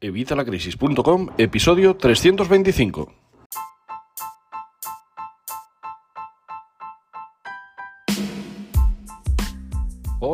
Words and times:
Evitalacrisis.com, 0.00 1.30
episodio 1.38 1.94
325. 1.96 3.25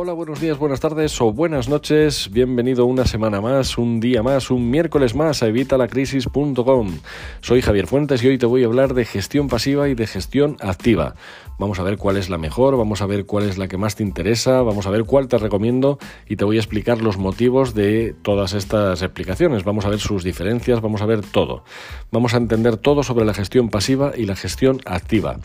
Hola, 0.03 0.11
buenos 0.11 0.41
días, 0.41 0.57
buenas 0.57 0.81
tardes 0.81 1.21
o 1.21 1.31
buenas 1.31 1.69
noches. 1.69 2.29
Bienvenido 2.29 2.85
una 2.85 3.05
semana 3.05 3.39
más, 3.39 3.77
un 3.77 4.01
día 4.01 4.21
más, 4.21 4.51
un 4.51 4.69
miércoles 4.69 5.15
más 5.15 5.41
a 5.41 5.47
evitalacrisis.com. 5.47 6.97
Soy 7.39 7.61
Javier 7.61 7.87
Fuentes 7.87 8.21
y 8.21 8.27
hoy 8.27 8.37
te 8.37 8.45
voy 8.45 8.63
a 8.63 8.65
hablar 8.65 8.95
de 8.95 9.05
gestión 9.05 9.47
pasiva 9.47 9.87
y 9.87 9.95
de 9.95 10.05
gestión 10.05 10.57
activa. 10.59 11.15
Vamos 11.57 11.79
a 11.79 11.83
ver 11.83 11.97
cuál 11.97 12.17
es 12.17 12.29
la 12.29 12.37
mejor, 12.37 12.75
vamos 12.75 13.01
a 13.01 13.05
ver 13.05 13.25
cuál 13.25 13.47
es 13.47 13.57
la 13.57 13.69
que 13.69 13.77
más 13.77 13.95
te 13.95 14.03
interesa, 14.03 14.61
vamos 14.61 14.87
a 14.87 14.89
ver 14.89 15.05
cuál 15.05 15.29
te 15.29 15.37
recomiendo 15.37 15.99
y 16.27 16.35
te 16.35 16.43
voy 16.43 16.57
a 16.57 16.59
explicar 16.59 17.01
los 17.01 17.17
motivos 17.17 17.73
de 17.73 18.13
todas 18.23 18.51
estas 18.51 19.03
explicaciones. 19.03 19.63
Vamos 19.63 19.85
a 19.85 19.89
ver 19.89 19.99
sus 19.99 20.25
diferencias, 20.25 20.81
vamos 20.81 21.01
a 21.01 21.05
ver 21.05 21.21
todo. 21.21 21.63
Vamos 22.11 22.33
a 22.33 22.37
entender 22.37 22.75
todo 22.75 23.03
sobre 23.03 23.23
la 23.23 23.33
gestión 23.33 23.69
pasiva 23.69 24.11
y 24.17 24.25
la 24.25 24.35
gestión 24.35 24.81
activa. 24.83 25.37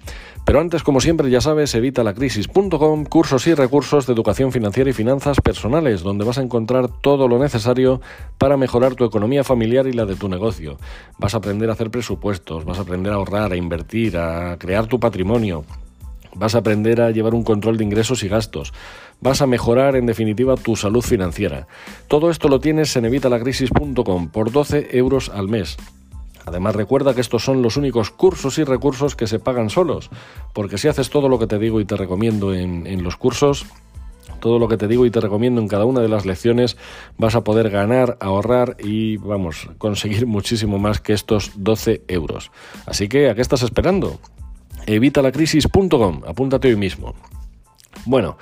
Pero 0.48 0.60
antes, 0.60 0.82
como 0.82 1.02
siempre, 1.02 1.28
ya 1.28 1.42
sabes, 1.42 1.74
evitalacrisis.com, 1.74 3.04
cursos 3.04 3.46
y 3.46 3.52
recursos 3.52 4.06
de 4.06 4.14
educación 4.14 4.50
financiera 4.50 4.88
y 4.88 4.94
finanzas 4.94 5.42
personales, 5.42 6.02
donde 6.02 6.24
vas 6.24 6.38
a 6.38 6.42
encontrar 6.42 6.88
todo 6.88 7.28
lo 7.28 7.38
necesario 7.38 8.00
para 8.38 8.56
mejorar 8.56 8.94
tu 8.94 9.04
economía 9.04 9.44
familiar 9.44 9.86
y 9.86 9.92
la 9.92 10.06
de 10.06 10.16
tu 10.16 10.26
negocio. 10.26 10.78
Vas 11.18 11.34
a 11.34 11.36
aprender 11.36 11.68
a 11.68 11.74
hacer 11.74 11.90
presupuestos, 11.90 12.64
vas 12.64 12.78
a 12.78 12.80
aprender 12.80 13.12
a 13.12 13.16
ahorrar, 13.16 13.52
a 13.52 13.56
invertir, 13.56 14.16
a 14.16 14.56
crear 14.56 14.86
tu 14.86 14.98
patrimonio. 14.98 15.66
Vas 16.34 16.54
a 16.54 16.60
aprender 16.60 17.02
a 17.02 17.10
llevar 17.10 17.34
un 17.34 17.44
control 17.44 17.76
de 17.76 17.84
ingresos 17.84 18.22
y 18.22 18.28
gastos. 18.28 18.72
Vas 19.20 19.42
a 19.42 19.46
mejorar, 19.46 19.96
en 19.96 20.06
definitiva, 20.06 20.56
tu 20.56 20.76
salud 20.76 21.02
financiera. 21.02 21.66
Todo 22.08 22.30
esto 22.30 22.48
lo 22.48 22.58
tienes 22.58 22.96
en 22.96 23.04
evitalacrisis.com 23.04 24.30
por 24.30 24.50
12 24.50 24.96
euros 24.96 25.28
al 25.28 25.48
mes. 25.48 25.76
Además 26.48 26.74
recuerda 26.74 27.14
que 27.14 27.20
estos 27.20 27.44
son 27.44 27.62
los 27.62 27.76
únicos 27.76 28.10
cursos 28.10 28.58
y 28.58 28.64
recursos 28.64 29.14
que 29.14 29.26
se 29.26 29.38
pagan 29.38 29.70
solos, 29.70 30.10
porque 30.52 30.78
si 30.78 30.88
haces 30.88 31.10
todo 31.10 31.28
lo 31.28 31.38
que 31.38 31.46
te 31.46 31.58
digo 31.58 31.80
y 31.80 31.84
te 31.84 31.96
recomiendo 31.96 32.54
en, 32.54 33.02
los 33.02 33.16
cursos, 33.16 33.66
todo 34.40 34.58
lo 34.58 34.66
que 34.66 34.76
te 34.76 34.88
digo 34.88 35.04
y 35.06 35.10
te 35.10 35.20
recomiendo 35.20 35.60
en 35.60 35.68
cada 35.68 35.84
una 35.84 36.00
de 36.00 36.08
las 36.08 36.26
lecciones, 36.26 36.76
vas 37.18 37.34
a 37.34 37.44
poder 37.44 37.70
ganar, 37.70 38.16
ahorrar 38.20 38.76
y, 38.78 39.18
vamos, 39.18 39.68
conseguir 39.78 40.26
muchísimo 40.26 40.78
más 40.78 41.00
que 41.00 41.12
estos 41.12 41.52
12 41.56 42.02
euros. 42.08 42.50
Así 42.86 43.08
que, 43.08 43.28
¿a 43.28 43.34
qué 43.34 43.42
estás 43.42 43.62
esperando? 43.62 44.18
Evitalacrisis.com, 44.86 46.22
apúntate 46.26 46.68
hoy 46.68 46.76
mismo. 46.76 47.14
Bueno, 48.06 48.38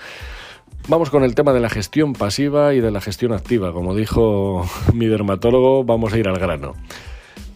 vamos 0.86 1.11
con 1.11 1.25
el 1.25 1.34
tema 1.34 1.53
de 1.53 1.61
la 1.61 1.70
gestión 1.70 2.12
pasiva 2.12 2.72
y 2.75 2.81
de 2.81 2.92
la 2.92 3.00
gestión 3.00 3.33
activa. 3.33 3.72
Como 3.72 3.97
dijo 3.97 4.64
mi 4.94 5.06
dermatólogo, 5.06 5.83
vamos 5.83 6.12
a 6.12 6.19
ir 6.19 6.28
al 6.28 6.38
grano. 6.38 6.75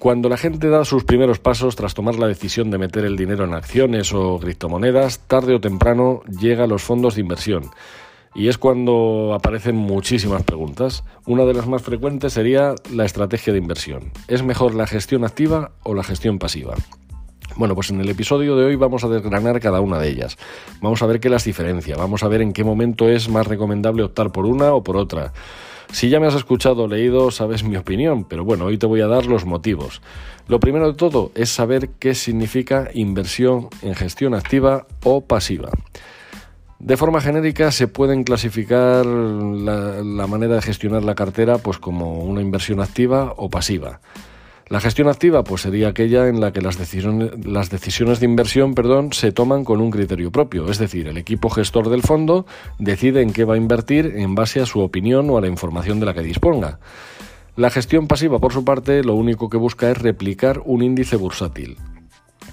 Cuando 0.01 0.31
la 0.31 0.39
gente 0.39 0.71
da 0.71 0.87
sus 0.87 1.05
primeros 1.05 1.41
pasos 1.41 1.77
tras 1.77 1.93
tomar 1.93 2.15
la 2.15 2.27
decisión 2.27 2.71
de 2.71 2.79
meter 2.79 3.05
el 3.05 3.19
dinero 3.19 3.45
en 3.45 3.53
acciones 3.53 4.15
o 4.15 4.39
criptomonedas, 4.39 5.19
tarde 5.27 5.55
o 5.55 5.61
temprano 5.61 6.23
llega 6.41 6.65
a 6.65 6.67
los 6.67 6.83
fondos 6.83 7.17
de 7.17 7.21
inversión. 7.21 7.65
Y 8.35 8.49
es 8.49 8.57
cuando 8.57 9.35
aparecen 9.35 9.77
muchísimas 9.77 10.43
preguntas. 10.43 11.05
Una 11.27 11.45
de 11.45 11.53
las 11.53 11.67
más 11.67 11.83
frecuentes 11.83 12.33
sería 12.33 12.77
la 12.91 13.05
estrategia 13.05 13.53
de 13.53 13.59
inversión. 13.59 14.11
¿Es 14.27 14.43
mejor 14.43 14.75
la 14.75 14.87
gestión 14.87 15.23
activa 15.23 15.73
o 15.83 15.93
la 15.93 16.03
gestión 16.03 16.39
pasiva? 16.39 16.77
Bueno, 17.57 17.75
pues 17.75 17.91
en 17.91 18.01
el 18.01 18.09
episodio 18.09 18.57
de 18.57 18.65
hoy 18.65 18.77
vamos 18.77 19.05
a 19.05 19.09
desgranar 19.09 19.61
cada 19.61 19.83
una 19.83 19.99
de 19.99 20.09
ellas. 20.09 20.39
Vamos 20.81 21.03
a 21.03 21.07
ver 21.07 21.21
qué 21.21 21.29
las 21.29 21.45
diferencia, 21.45 21.97
vamos 21.97 22.23
a 22.23 22.29
ver 22.29 22.41
en 22.41 22.55
qué 22.55 22.65
momento 22.65 23.07
es 23.11 23.29
más 23.29 23.47
recomendable 23.47 24.05
optar 24.05 24.33
por 24.33 24.47
una 24.47 24.73
o 24.73 24.83
por 24.83 24.97
otra. 24.97 25.35
Si 25.93 26.09
ya 26.09 26.21
me 26.21 26.27
has 26.27 26.35
escuchado 26.35 26.85
o 26.85 26.89
leído, 26.89 27.31
sabes 27.31 27.65
mi 27.65 27.77
opinión, 27.77 28.25
pero 28.25 28.45
bueno, 28.45 28.67
hoy 28.67 28.79
te 28.79 28.87
voy 28.87 29.01
a 29.01 29.09
dar 29.09 29.27
los 29.27 29.45
motivos. 29.45 30.01
Lo 30.47 30.61
primero 30.61 30.87
de 30.87 30.95
todo 30.95 31.33
es 31.35 31.51
saber 31.51 31.91
qué 31.99 32.15
significa 32.15 32.91
inversión 32.95 33.69
en 33.83 33.95
gestión 33.95 34.35
activa 34.35 34.87
o 35.05 35.23
pasiva. 35.23 35.71
De 36.79 36.97
forma 36.97 37.21
genérica 37.21 37.73
se 37.73 37.89
pueden 37.89 38.25
clasificar 38.25 39.05
la, 39.05 40.03
la 40.03 40.27
manera 40.27 40.55
de 40.55 40.63
gestionar 40.63 41.05
la 41.05 41.15
cartera 41.15 41.59
pues 41.59 41.79
como 41.79 42.21
una 42.21 42.41
inversión 42.41 42.81
activa 42.81 43.35
o 43.37 43.51
pasiva. 43.51 44.01
La 44.71 44.81
gestión 44.81 45.09
activa 45.09 45.43
pues 45.43 45.63
sería 45.63 45.89
aquella 45.89 46.29
en 46.29 46.41
la 46.41 46.53
que 46.53 46.61
las 46.61 46.79
decisiones, 46.79 48.21
de 48.21 48.25
inversión 48.25 48.77
perdón, 48.77 49.13
se 49.13 49.33
toman 49.33 49.65
con 49.65 49.81
un 49.81 49.91
criterio 49.91 50.31
propio, 50.31 50.71
es 50.71 50.79
decir, 50.79 51.09
el 51.09 51.17
equipo 51.17 51.51
gestor 51.51 51.91
del 51.91 52.03
fondo 52.03 52.47
decide 52.79 53.21
en 53.21 53.33
qué 53.33 53.45
va 53.45 53.55
a 53.55 53.57
invertir 53.57 54.13
en 54.15 54.37
base 54.37 54.61
a 54.61 54.67
su 54.67 54.79
opinión 54.79 55.29
o 55.29 55.37
a 55.37 55.41
la 55.41 55.49
información 55.49 55.99
de 55.99 56.07
la 56.07 56.15
que 56.15 56.23
disponga. 56.23 56.79
La 57.57 57.71
gestión 57.71 58.07
pasiva, 58.07 58.39
por 58.39 58.53
su 58.53 58.65
parte, 58.65 59.03
lo 59.03 59.17
único 59.17 59.51
que 59.51 59.57
busca 59.57 59.91
es 59.91 59.99
replicar 59.99 60.63
un 60.65 60.85
índice 60.85 61.17
bursátil. 61.17 61.77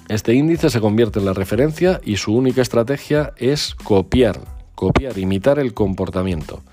Este 0.10 0.34
índice 0.34 0.72
se 0.72 0.82
convierte 0.82 1.20
en 1.20 1.26
la 1.26 1.34
referencia 1.34 2.02
y 2.04 2.18
su 2.18 2.36
única 2.36 2.64
estrategia 2.64 3.34
es 3.38 3.76
copiar, 3.76 4.40
copiar, 4.74 5.20
imitar 5.20 5.60
el 5.60 5.76
comportamiento. 5.76 6.64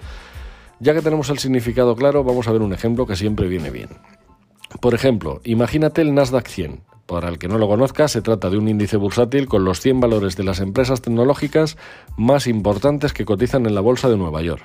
Ya 0.81 0.95
que 0.95 1.03
tenemos 1.03 1.29
el 1.29 1.39
significado 1.39 1.95
claro, 1.97 2.25
vamos 2.25 2.49
a 2.49 2.53
ver 2.53 2.63
un 2.63 2.73
ejemplo 2.73 3.07
que 3.07 3.15
siempre 3.15 3.47
viene 3.47 3.69
bien. 3.69 3.91
Por 4.81 4.95
ejemplo, 4.95 5.41
imagínate 5.45 6.03
el 6.03 6.15
Nasdaq 6.15 6.49
100. 6.49 6.81
Para 7.07 7.29
el 7.29 7.39
que 7.39 7.49
no 7.49 7.59
lo 7.59 7.69
conozca, 7.69 8.09
se 8.09 8.23
trata 8.23 8.49
de 8.49 8.57
un 8.57 8.67
índice 8.67 8.97
bursátil 8.97 9.47
con 9.47 9.65
los 9.65 9.81
100 9.81 10.01
valores 10.01 10.37
de 10.37 10.45
las 10.45 10.61
empresas 10.61 11.03
tecnológicas 11.03 11.77
más 12.17 12.47
importantes 12.47 13.13
que 13.13 13.27
cotizan 13.27 13.67
en 13.67 13.75
la 13.75 13.83
Bolsa 13.83 14.09
de 14.09 14.17
Nueva 14.17 14.41
York. 14.41 14.65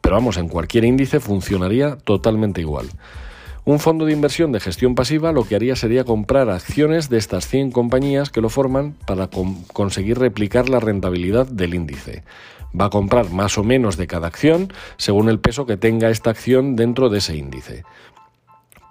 Pero 0.00 0.14
vamos, 0.14 0.36
en 0.36 0.48
cualquier 0.48 0.84
índice 0.84 1.18
funcionaría 1.18 1.96
totalmente 1.96 2.60
igual. 2.60 2.88
Un 3.64 3.78
fondo 3.78 4.06
de 4.06 4.12
inversión 4.12 4.52
de 4.52 4.60
gestión 4.60 4.94
pasiva 4.94 5.32
lo 5.32 5.44
que 5.44 5.54
haría 5.54 5.76
sería 5.76 6.04
comprar 6.04 6.48
acciones 6.48 7.10
de 7.10 7.18
estas 7.18 7.46
100 7.46 7.72
compañías 7.72 8.30
que 8.30 8.40
lo 8.40 8.48
forman 8.48 8.94
para 9.06 9.28
conseguir 9.72 10.18
replicar 10.18 10.68
la 10.68 10.80
rentabilidad 10.80 11.46
del 11.46 11.74
índice. 11.74 12.22
Va 12.78 12.86
a 12.86 12.90
comprar 12.90 13.30
más 13.30 13.58
o 13.58 13.64
menos 13.64 13.96
de 13.96 14.06
cada 14.06 14.28
acción 14.28 14.72
según 14.96 15.28
el 15.28 15.40
peso 15.40 15.66
que 15.66 15.76
tenga 15.76 16.08
esta 16.08 16.30
acción 16.30 16.76
dentro 16.76 17.10
de 17.10 17.18
ese 17.18 17.36
índice. 17.36 17.84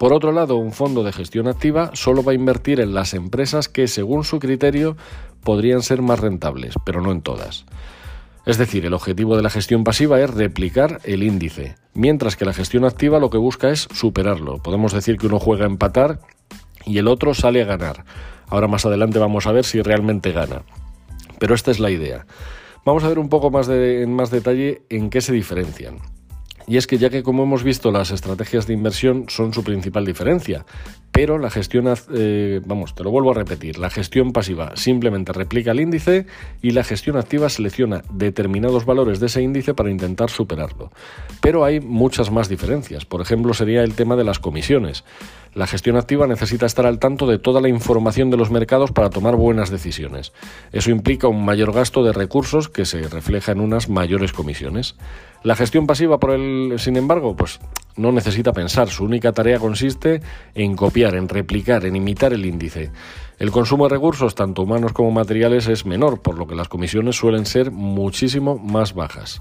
Por 0.00 0.14
otro 0.14 0.32
lado, 0.32 0.56
un 0.56 0.72
fondo 0.72 1.04
de 1.04 1.12
gestión 1.12 1.46
activa 1.46 1.90
solo 1.92 2.24
va 2.24 2.32
a 2.32 2.34
invertir 2.34 2.80
en 2.80 2.94
las 2.94 3.12
empresas 3.12 3.68
que, 3.68 3.86
según 3.86 4.24
su 4.24 4.38
criterio, 4.38 4.96
podrían 5.44 5.82
ser 5.82 6.00
más 6.00 6.20
rentables, 6.20 6.72
pero 6.86 7.02
no 7.02 7.12
en 7.12 7.20
todas. 7.20 7.66
Es 8.46 8.56
decir, 8.56 8.86
el 8.86 8.94
objetivo 8.94 9.36
de 9.36 9.42
la 9.42 9.50
gestión 9.50 9.84
pasiva 9.84 10.18
es 10.18 10.30
replicar 10.30 11.02
el 11.04 11.22
índice, 11.22 11.74
mientras 11.92 12.34
que 12.34 12.46
la 12.46 12.54
gestión 12.54 12.86
activa 12.86 13.20
lo 13.20 13.28
que 13.28 13.36
busca 13.36 13.68
es 13.68 13.88
superarlo. 13.92 14.56
Podemos 14.62 14.94
decir 14.94 15.18
que 15.18 15.26
uno 15.26 15.38
juega 15.38 15.64
a 15.64 15.68
empatar 15.68 16.20
y 16.86 16.96
el 16.96 17.06
otro 17.06 17.34
sale 17.34 17.60
a 17.60 17.66
ganar. 17.66 18.06
Ahora 18.48 18.68
más 18.68 18.86
adelante 18.86 19.18
vamos 19.18 19.46
a 19.46 19.52
ver 19.52 19.66
si 19.66 19.82
realmente 19.82 20.32
gana. 20.32 20.62
Pero 21.38 21.54
esta 21.54 21.70
es 21.70 21.78
la 21.78 21.90
idea. 21.90 22.24
Vamos 22.86 23.04
a 23.04 23.08
ver 23.08 23.18
un 23.18 23.28
poco 23.28 23.50
más 23.50 23.68
en 23.68 24.14
más 24.14 24.30
detalle 24.30 24.80
en 24.88 25.10
qué 25.10 25.20
se 25.20 25.34
diferencian. 25.34 25.98
Y 26.70 26.76
es 26.76 26.86
que 26.86 26.98
ya 26.98 27.10
que 27.10 27.24
como 27.24 27.42
hemos 27.42 27.64
visto 27.64 27.90
las 27.90 28.12
estrategias 28.12 28.68
de 28.68 28.74
inversión 28.74 29.24
son 29.26 29.52
su 29.52 29.64
principal 29.64 30.06
diferencia, 30.06 30.64
pero 31.10 31.36
la 31.36 31.50
gestión, 31.50 31.92
eh, 32.14 32.60
vamos, 32.64 32.94
te 32.94 33.02
lo 33.02 33.10
vuelvo 33.10 33.32
a 33.32 33.34
repetir, 33.34 33.76
la 33.76 33.90
gestión 33.90 34.32
pasiva 34.32 34.76
simplemente 34.76 35.32
replica 35.32 35.72
el 35.72 35.80
índice 35.80 36.26
y 36.62 36.70
la 36.70 36.84
gestión 36.84 37.16
activa 37.16 37.48
selecciona 37.48 38.04
determinados 38.12 38.84
valores 38.84 39.18
de 39.18 39.26
ese 39.26 39.42
índice 39.42 39.74
para 39.74 39.90
intentar 39.90 40.30
superarlo. 40.30 40.92
Pero 41.40 41.64
hay 41.64 41.80
muchas 41.80 42.30
más 42.30 42.48
diferencias, 42.48 43.04
por 43.04 43.20
ejemplo 43.20 43.52
sería 43.52 43.82
el 43.82 43.94
tema 43.94 44.14
de 44.14 44.22
las 44.22 44.38
comisiones. 44.38 45.02
La 45.52 45.66
gestión 45.66 45.96
activa 45.96 46.28
necesita 46.28 46.66
estar 46.66 46.86
al 46.86 47.00
tanto 47.00 47.26
de 47.26 47.40
toda 47.40 47.60
la 47.60 47.68
información 47.68 48.30
de 48.30 48.36
los 48.36 48.52
mercados 48.52 48.92
para 48.92 49.10
tomar 49.10 49.34
buenas 49.34 49.70
decisiones. 49.70 50.32
Eso 50.70 50.92
implica 50.92 51.26
un 51.26 51.44
mayor 51.44 51.72
gasto 51.72 52.04
de 52.04 52.12
recursos 52.12 52.68
que 52.68 52.84
se 52.84 53.08
refleja 53.08 53.50
en 53.50 53.58
unas 53.58 53.88
mayores 53.88 54.32
comisiones. 54.32 54.94
La 55.42 55.56
gestión 55.56 55.86
pasiva, 55.86 56.18
por 56.18 56.32
el, 56.32 56.74
sin 56.78 56.96
embargo, 56.96 57.34
pues 57.34 57.60
no 57.96 58.12
necesita 58.12 58.52
pensar. 58.52 58.88
Su 58.88 59.04
única 59.04 59.32
tarea 59.32 59.58
consiste 59.58 60.20
en 60.54 60.76
copiar, 60.76 61.14
en 61.14 61.28
replicar, 61.28 61.86
en 61.86 61.96
imitar 61.96 62.32
el 62.32 62.44
índice. 62.44 62.90
El 63.40 63.52
consumo 63.52 63.84
de 63.84 63.94
recursos, 63.94 64.34
tanto 64.34 64.60
humanos 64.60 64.92
como 64.92 65.10
materiales, 65.12 65.66
es 65.66 65.86
menor, 65.86 66.20
por 66.20 66.36
lo 66.36 66.46
que 66.46 66.54
las 66.54 66.68
comisiones 66.68 67.16
suelen 67.16 67.46
ser 67.46 67.70
muchísimo 67.70 68.58
más 68.58 68.92
bajas. 68.92 69.40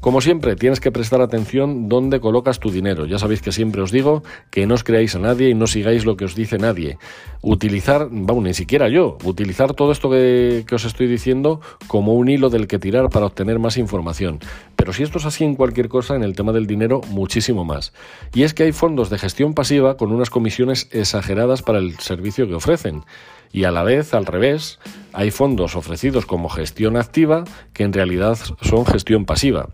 Como 0.00 0.20
siempre, 0.20 0.54
tienes 0.54 0.80
que 0.80 0.92
prestar 0.92 1.22
atención 1.22 1.88
dónde 1.88 2.20
colocas 2.20 2.60
tu 2.60 2.70
dinero. 2.70 3.06
Ya 3.06 3.18
sabéis 3.18 3.40
que 3.40 3.50
siempre 3.50 3.80
os 3.80 3.90
digo 3.90 4.22
que 4.50 4.66
no 4.66 4.74
os 4.74 4.84
creáis 4.84 5.16
a 5.16 5.18
nadie 5.18 5.48
y 5.48 5.54
no 5.54 5.66
sigáis 5.66 6.04
lo 6.04 6.16
que 6.16 6.26
os 6.26 6.36
dice 6.36 6.58
nadie. 6.58 6.98
Utilizar, 7.40 8.08
vamos, 8.10 8.44
ni 8.44 8.52
siquiera 8.52 8.90
yo, 8.90 9.16
utilizar 9.24 9.72
todo 9.72 9.92
esto 9.92 10.10
que, 10.10 10.64
que 10.68 10.74
os 10.74 10.84
estoy 10.84 11.06
diciendo 11.06 11.62
como 11.88 12.14
un 12.14 12.28
hilo 12.28 12.50
del 12.50 12.68
que 12.68 12.78
tirar 12.78 13.08
para 13.08 13.26
obtener 13.26 13.58
más 13.58 13.78
información. 13.78 14.40
Pero 14.76 14.92
si 14.92 15.02
esto 15.02 15.18
es 15.18 15.24
así 15.24 15.42
en 15.42 15.56
cualquier 15.56 15.88
cosa, 15.88 16.14
en 16.14 16.22
el 16.22 16.36
tema 16.36 16.52
del 16.52 16.66
dinero, 16.66 17.00
muchísimo 17.08 17.64
más. 17.64 17.94
Y 18.34 18.42
es 18.42 18.52
que 18.52 18.64
hay 18.64 18.72
fondos 18.72 19.08
de 19.08 19.18
gestión 19.18 19.54
pasiva 19.54 19.96
con 19.96 20.12
unas 20.12 20.30
comisiones 20.30 20.88
exageradas 20.92 21.62
para 21.62 21.78
el 21.78 21.98
servicio 21.98 22.46
que 22.46 22.54
ofrecen. 22.54 23.04
Y 23.52 23.64
a 23.64 23.70
la 23.70 23.82
vez, 23.82 24.14
al 24.14 24.26
revés, 24.26 24.78
hay 25.12 25.30
fondos 25.30 25.76
ofrecidos 25.76 26.26
como 26.26 26.48
gestión 26.48 26.96
activa 26.96 27.44
que 27.72 27.84
en 27.84 27.92
realidad 27.92 28.38
son 28.60 28.86
gestión 28.86 29.24
pasiva. 29.24 29.68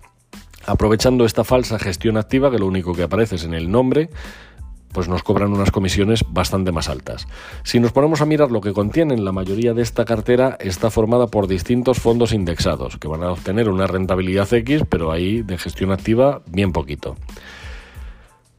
Aprovechando 0.67 1.25
esta 1.25 1.45
falsa 1.45 1.79
gestión 1.79 2.17
activa, 2.17 2.51
que 2.51 2.59
lo 2.59 2.67
único 2.67 2.95
que 2.95 3.03
aparece 3.03 3.37
es 3.37 3.45
en 3.45 3.55
el 3.55 3.71
nombre, 3.71 4.09
pues 4.95 5.09
nos 5.09 5.23
cobran 5.23 5.53
unas 5.53 5.73
comisiones 5.73 6.25
bastante 6.31 6.73
más 6.73 6.89
altas. 6.89 7.27
Si 7.65 7.81
nos 7.81 7.93
ponemos 7.93 8.23
a 8.23 8.27
mirar 8.27 8.51
lo 8.51 8.61
que 8.61 8.73
contienen, 8.73 9.25
la 9.25 9.33
mayoría 9.33 9.75
de 9.75 9.83
esta 9.83 10.05
cartera 10.05 10.57
está 10.61 10.89
formada 10.89 11.27
por 11.27 11.49
distintos 11.49 11.99
fondos 11.99 12.33
indexados, 12.33 12.97
que 12.97 13.09
van 13.09 13.25
a 13.25 13.33
obtener 13.33 13.69
una 13.69 13.89
rentabilidad 13.89 14.51
X, 14.51 14.85
pero 14.89 15.11
ahí 15.11 15.43
de 15.43 15.59
gestión 15.59 15.91
activa 15.91 16.43
bien 16.47 16.73
poquito. 16.73 17.17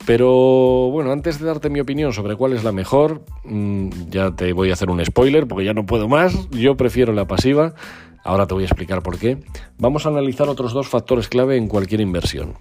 Pero 0.05 0.89
bueno, 0.91 1.11
antes 1.11 1.39
de 1.39 1.47
darte 1.47 1.69
mi 1.69 1.79
opinión 1.79 2.13
sobre 2.13 2.35
cuál 2.35 2.53
es 2.53 2.63
la 2.63 2.71
mejor, 2.71 3.23
mm, 3.43 3.89
ya 4.09 4.31
te 4.35 4.53
voy 4.53 4.69
a 4.69 4.73
hacer 4.73 4.89
un 4.89 5.03
spoiler 5.03 5.47
porque 5.47 5.65
ya 5.65 5.73
no 5.73 5.85
puedo 5.85 6.07
más, 6.07 6.49
yo 6.51 6.77
prefiero 6.77 7.11
la 7.11 7.25
pasiva, 7.25 7.73
ahora 8.23 8.45
te 8.45 8.53
voy 8.53 8.63
a 8.63 8.67
explicar 8.67 9.01
por 9.01 9.17
qué. 9.17 9.39
Vamos 9.79 10.05
a 10.05 10.09
analizar 10.09 10.47
otros 10.47 10.73
dos 10.73 10.87
factores 10.87 11.27
clave 11.27 11.57
en 11.57 11.67
cualquier 11.67 12.01
inversión. 12.01 12.53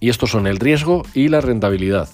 Y 0.00 0.08
estos 0.08 0.30
son 0.30 0.48
el 0.48 0.58
riesgo 0.58 1.04
y 1.14 1.28
la 1.28 1.40
rentabilidad. 1.40 2.08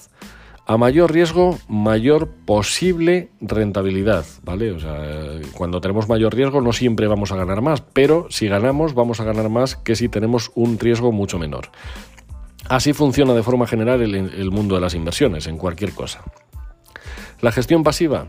A 0.67 0.77
mayor 0.77 1.11
riesgo, 1.11 1.57
mayor 1.67 2.29
posible 2.45 3.29
rentabilidad, 3.41 4.25
¿vale? 4.43 4.71
O 4.71 4.79
sea, 4.79 5.41
cuando 5.53 5.81
tenemos 5.81 6.07
mayor 6.07 6.35
riesgo 6.35 6.61
no 6.61 6.71
siempre 6.71 7.07
vamos 7.07 7.31
a 7.31 7.35
ganar 7.35 7.61
más, 7.61 7.81
pero 7.81 8.27
si 8.29 8.47
ganamos 8.47 8.93
vamos 8.93 9.19
a 9.19 9.23
ganar 9.23 9.49
más 9.49 9.75
que 9.75 9.95
si 9.95 10.07
tenemos 10.07 10.51
un 10.53 10.77
riesgo 10.77 11.11
mucho 11.11 11.39
menor. 11.39 11.71
Así 12.71 12.93
funciona 12.93 13.33
de 13.33 13.43
forma 13.43 13.67
general 13.67 14.01
el, 14.01 14.49
mundo 14.49 14.75
de 14.75 14.81
las 14.81 14.93
inversiones, 14.93 15.45
en 15.47 15.57
cualquier 15.57 15.91
cosa. 15.91 16.23
La 17.41 17.51
gestión 17.51 17.83
pasiva 17.83 18.27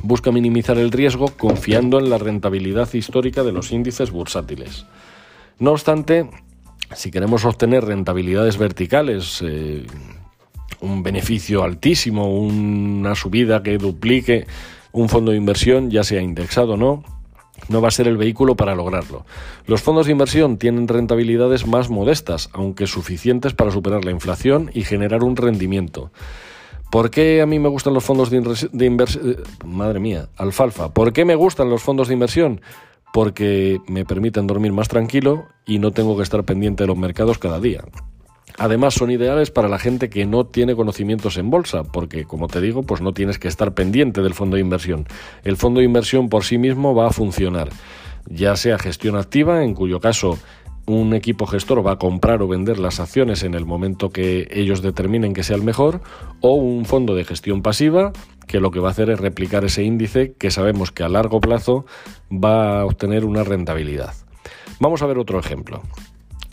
busca 0.00 0.32
minimizar 0.32 0.78
el 0.78 0.90
riesgo 0.90 1.28
confiando 1.36 1.98
en 1.98 2.08
la 2.08 2.16
rentabilidad 2.16 2.90
histórica 2.94 3.42
de 3.42 3.52
los 3.52 3.70
índices 3.70 4.10
bursátiles. 4.10 4.86
No 5.58 5.72
obstante, 5.72 6.30
si 6.94 7.10
queremos 7.10 7.44
obtener 7.44 7.84
rentabilidades 7.84 8.56
verticales, 8.56 9.44
eh, 9.46 9.86
un 10.80 11.02
beneficio 11.02 11.62
altísimo, 11.62 12.38
una 12.38 13.14
subida 13.14 13.62
que 13.62 13.76
duplique 13.76 14.46
un 14.92 15.10
fondo 15.10 15.32
de 15.32 15.36
inversión, 15.36 15.90
ya 15.90 16.04
sea 16.04 16.22
indexado 16.22 16.72
o 16.72 16.76
no, 16.78 17.04
no 17.68 17.80
va 17.80 17.88
a 17.88 17.92
ser 17.92 18.08
el 18.08 18.16
vehículo 18.16 18.56
para 18.56 18.74
lograrlo. 18.74 19.24
Los 19.66 19.82
fondos 19.82 20.06
de 20.06 20.12
inversión 20.12 20.58
tienen 20.58 20.88
rentabilidades 20.88 21.66
más 21.66 21.90
modestas, 21.90 22.50
aunque 22.52 22.86
suficientes 22.86 23.54
para 23.54 23.70
superar 23.70 24.04
la 24.04 24.10
inflación 24.10 24.70
y 24.72 24.84
generar 24.84 25.22
un 25.22 25.36
rendimiento. 25.36 26.10
¿Por 26.90 27.10
qué 27.10 27.42
a 27.42 27.46
mí 27.46 27.58
me 27.58 27.68
gustan 27.68 27.92
los 27.92 28.04
fondos 28.04 28.30
de, 28.30 28.86
inversión? 28.86 29.30
Eh, 29.30 29.36
madre 29.64 30.00
mía, 30.00 30.28
alfalfa. 30.36 30.92
¿Por 30.94 31.12
qué 31.12 31.24
me 31.24 31.34
gustan 31.34 31.68
los 31.68 31.82
fondos 31.82 32.08
de 32.08 32.14
inversión? 32.14 32.62
Porque 33.12 33.80
me 33.86 34.04
permiten 34.06 34.46
dormir 34.46 34.72
más 34.72 34.88
tranquilo 34.88 35.46
y 35.66 35.78
no 35.78 35.90
tengo 35.90 36.16
que 36.16 36.22
estar 36.22 36.44
pendiente 36.44 36.84
de 36.84 36.88
los 36.88 36.96
mercados 36.96 37.38
cada 37.38 37.60
día. 37.60 37.84
Además 38.58 38.94
son 38.94 39.12
ideales 39.12 39.52
para 39.52 39.68
la 39.68 39.78
gente 39.78 40.10
que 40.10 40.26
no 40.26 40.44
tiene 40.44 40.74
conocimientos 40.74 41.38
en 41.38 41.48
bolsa, 41.48 41.84
porque 41.84 42.24
como 42.24 42.48
te 42.48 42.60
digo, 42.60 42.82
pues 42.82 43.00
no 43.00 43.12
tienes 43.12 43.38
que 43.38 43.46
estar 43.46 43.72
pendiente 43.72 44.20
del 44.20 44.34
fondo 44.34 44.56
de 44.56 44.62
inversión. 44.62 45.06
El 45.44 45.56
fondo 45.56 45.78
de 45.78 45.86
inversión 45.86 46.28
por 46.28 46.44
sí 46.44 46.58
mismo 46.58 46.92
va 46.94 47.06
a 47.06 47.12
funcionar, 47.12 47.68
ya 48.26 48.56
sea 48.56 48.78
gestión 48.78 49.16
activa, 49.16 49.62
en 49.62 49.74
cuyo 49.74 50.00
caso 50.00 50.38
un 50.86 51.14
equipo 51.14 51.46
gestor 51.46 51.86
va 51.86 51.92
a 51.92 51.98
comprar 51.98 52.42
o 52.42 52.48
vender 52.48 52.78
las 52.78 52.98
acciones 52.98 53.42
en 53.42 53.54
el 53.54 53.66
momento 53.66 54.08
que 54.08 54.48
ellos 54.50 54.82
determinen 54.82 55.34
que 55.34 55.44
sea 55.44 55.56
el 55.56 55.62
mejor, 55.62 56.00
o 56.40 56.54
un 56.54 56.84
fondo 56.84 57.14
de 57.14 57.24
gestión 57.24 57.62
pasiva 57.62 58.12
que 58.48 58.58
lo 58.58 58.70
que 58.70 58.80
va 58.80 58.88
a 58.88 58.92
hacer 58.92 59.10
es 59.10 59.20
replicar 59.20 59.64
ese 59.64 59.84
índice 59.84 60.32
que 60.32 60.50
sabemos 60.50 60.90
que 60.90 61.04
a 61.04 61.08
largo 61.08 61.40
plazo 61.40 61.84
va 62.32 62.80
a 62.80 62.86
obtener 62.86 63.24
una 63.24 63.44
rentabilidad. 63.44 64.14
Vamos 64.80 65.02
a 65.02 65.06
ver 65.06 65.18
otro 65.18 65.38
ejemplo. 65.38 65.82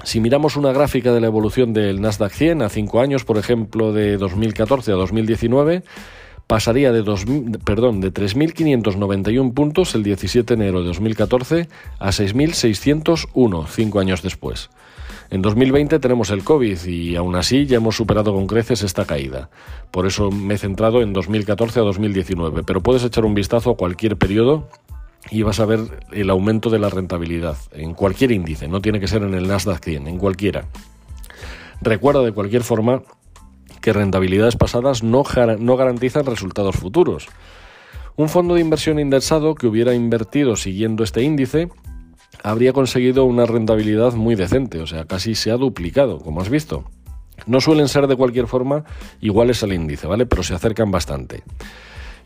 Si 0.06 0.20
miramos 0.20 0.56
una 0.56 0.72
gráfica 0.72 1.12
de 1.12 1.20
la 1.20 1.26
evolución 1.26 1.74
del 1.74 2.00
Nasdaq 2.00 2.32
100 2.32 2.62
a 2.62 2.70
5 2.70 3.02
años, 3.02 3.26
por 3.26 3.40
ejemplo, 3.40 3.92
de 3.92 4.18
2014 4.18 4.92
a 4.92 4.96
2019, 4.96 5.82
pasaría 6.46 6.92
de, 6.92 7.04
perdón, 7.66 8.02
de 8.02 8.14
3.591 8.14 9.54
puntos 9.56 9.96
el 9.96 10.04
17 10.04 10.56
de 10.56 10.64
enero 10.64 10.82
de 10.82 10.88
2014 10.90 11.70
a 11.98 12.10
6.601 12.10 13.68
5 13.68 14.00
años 14.00 14.22
después. 14.22 14.70
En 15.32 15.42
2020 15.42 15.98
tenemos 15.98 16.30
el 16.30 16.44
COVID 16.44 16.86
y 16.86 17.16
aún 17.16 17.36
así 17.36 17.66
ya 17.66 17.78
hemos 17.78 17.96
superado 17.96 18.32
con 18.32 18.46
creces 18.46 18.84
esta 18.84 19.06
caída. 19.06 19.50
Por 19.90 20.06
eso 20.06 20.30
me 20.30 20.54
he 20.54 20.58
centrado 20.60 21.02
en 21.02 21.14
2014 21.14 21.80
a 21.80 21.84
2019, 21.84 22.62
pero 22.64 22.82
puedes 22.82 23.04
echar 23.04 23.26
un 23.26 23.34
vistazo 23.34 23.72
a 23.72 23.76
cualquier 23.76 24.18
periodo 24.18 24.70
y 25.32 25.42
vas 25.42 25.60
a 25.60 25.66
ver 25.66 26.06
el 26.12 26.30
aumento 26.30 26.70
de 26.70 26.80
la 26.80 26.90
rentabilidad 26.90 27.58
en 27.72 27.94
cualquier 27.94 28.32
índice, 28.32 28.68
no 28.68 28.82
tiene 28.82 29.00
que 29.00 29.08
ser 29.08 29.24
en 29.24 29.34
el 29.34 29.48
Nasdaq 29.48 29.84
100, 29.84 30.08
en 30.08 30.18
cualquiera. 30.18 30.66
Recuerda 31.82 32.22
de 32.22 32.32
cualquier 32.32 32.64
forma 32.64 33.02
que 33.82 33.94
rentabilidades 33.94 34.56
pasadas 34.56 35.04
no, 35.04 35.24
no 35.60 35.78
garantizan 35.78 36.26
resultados 36.26 36.76
futuros. 36.76 37.28
Un 38.16 38.30
fondo 38.30 38.56
de 38.56 38.62
inversión 38.62 39.00
indexado 39.00 39.56
que 39.56 39.68
hubiera 39.68 39.94
invertido 39.94 40.56
siguiendo 40.56 41.04
este 41.04 41.22
índice 41.22 41.70
habría 42.44 42.74
conseguido 42.74 43.26
una 43.26 43.46
rentabilidad 43.46 44.14
muy 44.14 44.36
decente, 44.36 44.80
o 44.80 44.88
sea, 44.88 45.06
casi 45.06 45.36
se 45.36 45.52
ha 45.52 45.58
duplicado, 45.58 46.20
como 46.20 46.42
has 46.42 46.50
visto. 46.50 46.86
No 47.48 47.60
suelen 47.60 47.88
ser 47.88 48.08
de 48.08 48.16
cualquier 48.16 48.48
forma 48.48 48.86
iguales 49.20 49.62
al 49.64 49.74
índice, 49.74 50.08
¿vale? 50.08 50.26
Pero 50.26 50.44
se 50.44 50.54
acercan 50.54 50.92
bastante. 50.92 51.44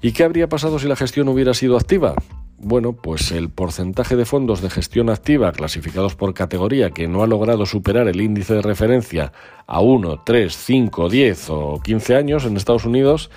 ¿Y 0.02 0.12
qué 0.12 0.24
habría 0.24 0.48
pasado 0.48 0.80
si 0.80 0.88
la 0.88 0.96
gestión 0.96 1.28
hubiera 1.28 1.54
sido 1.54 1.78
activa? 1.78 2.16
Bueno, 2.62 2.92
pues 2.92 3.32
el 3.32 3.50
porcentaje 3.50 4.18
de 4.18 4.26
fondos 4.26 4.62
de 4.62 4.70
gestión 4.70 5.10
activa 5.10 5.54
clasificados 5.54 6.16
por 6.16 6.34
categoría 6.34 6.90
que 6.92 7.08
no 7.08 7.24
ha 7.24 7.28
logrado 7.28 7.66
superar 7.66 8.10
el 8.10 8.20
índice 8.20 8.54
de 8.54 8.62
referencia 8.62 9.32
a 9.66 9.80
1, 9.80 10.24
3, 10.26 10.58
5, 10.58 11.08
10 11.08 11.50
o 11.52 11.82
15 11.82 12.16
años 12.18 12.44
en 12.44 12.58
Estados 12.58 12.84
Unidos 12.84 13.32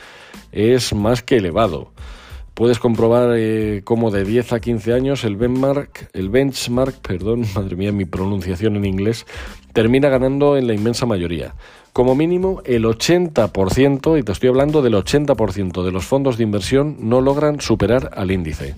es 0.51 0.93
más 0.93 1.23
que 1.23 1.37
elevado. 1.37 1.93
Puedes 2.55 2.81
comprobar 2.81 3.35
eh, 3.37 3.83
cómo 3.85 4.11
de 4.11 4.25
10 4.25 4.55
a 4.55 4.61
15 4.61 4.93
años 4.93 5.23
el 5.23 5.37
benchmark, 5.37 6.11
el 6.15 6.29
benchmark, 6.29 6.97
perdón, 7.01 7.45
madre 7.55 7.77
mía, 7.77 7.93
mi 7.93 8.07
pronunciación 8.07 8.75
en 8.75 8.85
inglés, 8.85 9.25
termina 9.73 10.09
ganando 10.09 10.57
en 10.57 10.67
la 10.67 10.75
inmensa 10.75 11.07
mayoría. 11.07 11.55
Como 11.93 12.17
mínimo, 12.17 12.61
el 12.65 12.85
80%, 12.85 14.19
y 14.19 14.23
te 14.25 14.33
estoy 14.33 14.49
hablando 14.49 14.83
del 14.83 14.95
80% 14.95 15.85
de 15.85 15.93
los 15.93 16.07
fondos 16.07 16.39
de 16.39 16.43
inversión, 16.43 16.97
no 17.01 17.21
logran 17.21 17.61
superar 17.61 18.11
al 18.17 18.33
índice. 18.33 18.75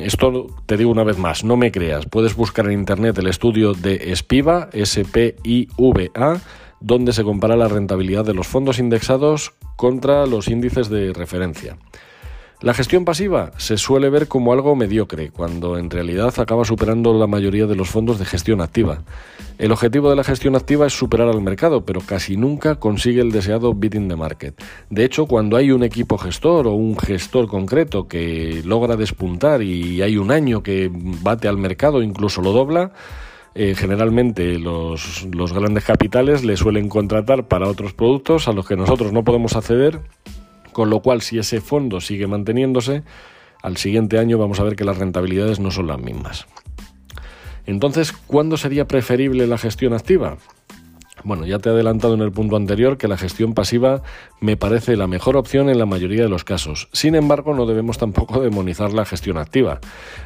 Esto 0.00 0.46
te 0.66 0.76
digo 0.76 0.90
una 0.90 1.04
vez 1.04 1.18
más, 1.18 1.44
no 1.44 1.56
me 1.56 1.72
creas. 1.72 2.06
Puedes 2.06 2.36
buscar 2.36 2.66
en 2.66 2.72
internet 2.72 3.18
el 3.18 3.26
estudio 3.26 3.74
de 3.74 4.14
SPIVA, 4.14 4.68
S-P-I-V-A, 4.72 6.40
donde 6.80 7.12
se 7.12 7.24
compara 7.24 7.56
la 7.56 7.68
rentabilidad 7.68 8.24
de 8.24 8.34
los 8.34 8.46
fondos 8.46 8.78
indexados 8.78 9.54
contra 9.76 10.26
los 10.26 10.48
índices 10.48 10.88
de 10.88 11.12
referencia. 11.12 11.76
La 12.60 12.72
gestión 12.72 13.04
pasiva 13.04 13.50
se 13.58 13.76
suele 13.76 14.08
ver 14.08 14.28
como 14.28 14.52
algo 14.52 14.74
mediocre, 14.76 15.30
cuando 15.30 15.76
en 15.76 15.90
realidad 15.90 16.32
acaba 16.38 16.64
superando 16.64 17.12
la 17.12 17.26
mayoría 17.26 17.66
de 17.66 17.74
los 17.74 17.90
fondos 17.90 18.18
de 18.18 18.24
gestión 18.24 18.60
activa. 18.60 19.02
El 19.58 19.70
objetivo 19.70 20.08
de 20.08 20.16
la 20.16 20.24
gestión 20.24 20.56
activa 20.56 20.86
es 20.86 20.92
superar 20.92 21.28
al 21.28 21.42
mercado, 21.42 21.84
pero 21.84 22.00
casi 22.00 22.36
nunca 22.36 22.76
consigue 22.76 23.20
el 23.20 23.32
deseado 23.32 23.74
beating 23.74 24.08
the 24.08 24.16
market. 24.16 24.54
De 24.88 25.04
hecho, 25.04 25.26
cuando 25.26 25.56
hay 25.56 25.72
un 25.72 25.82
equipo 25.82 26.16
gestor 26.16 26.66
o 26.66 26.72
un 26.72 26.96
gestor 26.96 27.48
concreto 27.48 28.08
que 28.08 28.62
logra 28.64 28.96
despuntar 28.96 29.62
y 29.62 30.00
hay 30.00 30.16
un 30.16 30.30
año 30.30 30.62
que 30.62 30.90
bate 30.92 31.48
al 31.48 31.58
mercado, 31.58 32.02
incluso 32.02 32.40
lo 32.40 32.52
dobla, 32.52 32.92
eh, 33.54 33.74
generalmente 33.76 34.58
los, 34.58 35.26
los 35.32 35.52
grandes 35.52 35.84
capitales 35.84 36.44
le 36.44 36.56
suelen 36.56 36.88
contratar 36.88 37.46
para 37.46 37.68
otros 37.68 37.92
productos 37.92 38.48
a 38.48 38.52
los 38.52 38.66
que 38.66 38.76
nosotros 38.76 39.12
no 39.12 39.22
podemos 39.22 39.54
acceder 39.54 40.00
con 40.74 40.90
lo 40.90 41.00
cual, 41.00 41.22
si 41.22 41.38
ese 41.38 41.62
fondo 41.62 42.02
sigue 42.02 42.26
manteniéndose, 42.26 43.02
al 43.62 43.78
siguiente 43.78 44.18
año 44.18 44.36
vamos 44.36 44.60
a 44.60 44.64
ver 44.64 44.76
que 44.76 44.84
las 44.84 44.98
rentabilidades 44.98 45.58
no 45.58 45.70
son 45.70 45.86
las 45.86 45.98
mismas. 45.98 46.46
Entonces, 47.64 48.12
¿cuándo 48.12 48.58
sería 48.58 48.86
preferible 48.86 49.46
la 49.46 49.56
gestión 49.56 49.94
activa? 49.94 50.36
Bueno, 51.24 51.46
ya 51.46 51.58
te 51.58 51.70
he 51.70 51.72
adelantado 51.72 52.12
en 52.12 52.20
el 52.20 52.32
punto 52.32 52.56
anterior 52.56 52.98
que 52.98 53.08
la 53.08 53.16
gestión 53.16 53.54
pasiva 53.54 54.02
me 54.40 54.58
parece 54.58 54.94
la 54.96 55.06
mejor 55.06 55.38
opción 55.38 55.70
en 55.70 55.78
la 55.78 55.86
mayoría 55.86 56.22
de 56.22 56.28
los 56.28 56.44
casos. 56.44 56.88
Sin 56.92 57.14
embargo, 57.14 57.54
no 57.54 57.64
debemos 57.64 57.96
tampoco 57.96 58.42
demonizar 58.42 58.92
la 58.92 59.06
gestión 59.06 59.38
activa. 59.38 59.80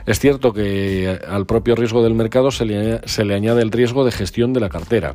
Es 0.07 0.19
cierto 0.19 0.53
que 0.53 1.21
al 1.29 1.47
propio 1.47 1.77
riesgo 1.77 2.03
del 2.03 2.15
mercado 2.15 2.51
se 2.51 2.65
le, 2.65 3.07
se 3.07 3.25
le 3.25 3.35
añade 3.35 3.63
el 3.63 3.71
riesgo 3.71 4.05
de 4.05 4.11
gestión 4.11 4.53
de 4.53 4.59
la 4.59 4.71
cartera, 4.71 5.15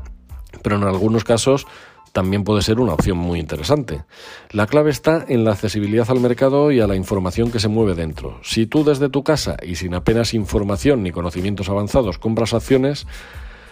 pero 0.61 0.77
en 0.77 0.83
algunos 0.83 1.25
casos 1.25 1.67
también 2.13 2.43
puede 2.43 2.61
ser 2.61 2.79
una 2.79 2.93
opción 2.93 3.17
muy 3.17 3.39
interesante. 3.39 4.03
La 4.51 4.67
clave 4.67 4.91
está 4.91 5.25
en 5.27 5.43
la 5.43 5.51
accesibilidad 5.51 6.09
al 6.09 6.19
mercado 6.19 6.71
y 6.71 6.79
a 6.79 6.87
la 6.87 6.95
información 6.95 7.51
que 7.51 7.59
se 7.59 7.67
mueve 7.67 7.95
dentro. 7.95 8.39
Si 8.43 8.67
tú 8.67 8.83
desde 8.83 9.09
tu 9.09 9.23
casa 9.23 9.57
y 9.61 9.75
sin 9.75 9.95
apenas 9.95 10.35
información 10.35 11.01
ni 11.01 11.11
conocimientos 11.11 11.69
avanzados 11.69 12.19
compras 12.19 12.53
acciones, 12.53 13.07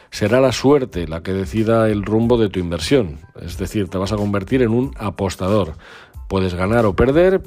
será 0.10 0.42
la 0.42 0.52
suerte 0.52 1.08
la 1.08 1.22
que 1.22 1.34
decida 1.34 1.88
el 1.88 2.04
rumbo 2.04 2.38
de 2.38 2.50
tu 2.50 2.60
inversión. 2.60 3.20
Es 3.40 3.60
decir, 3.60 3.90
te 3.90 4.00
vas 4.00 4.12
a 4.12 4.18
convertir 4.18 4.64
en 4.64 4.72
un 4.72 4.92
apostador. 4.98 5.76
Puedes 6.28 6.56
ganar 6.56 6.88
o 6.88 6.96
perder, 6.96 7.44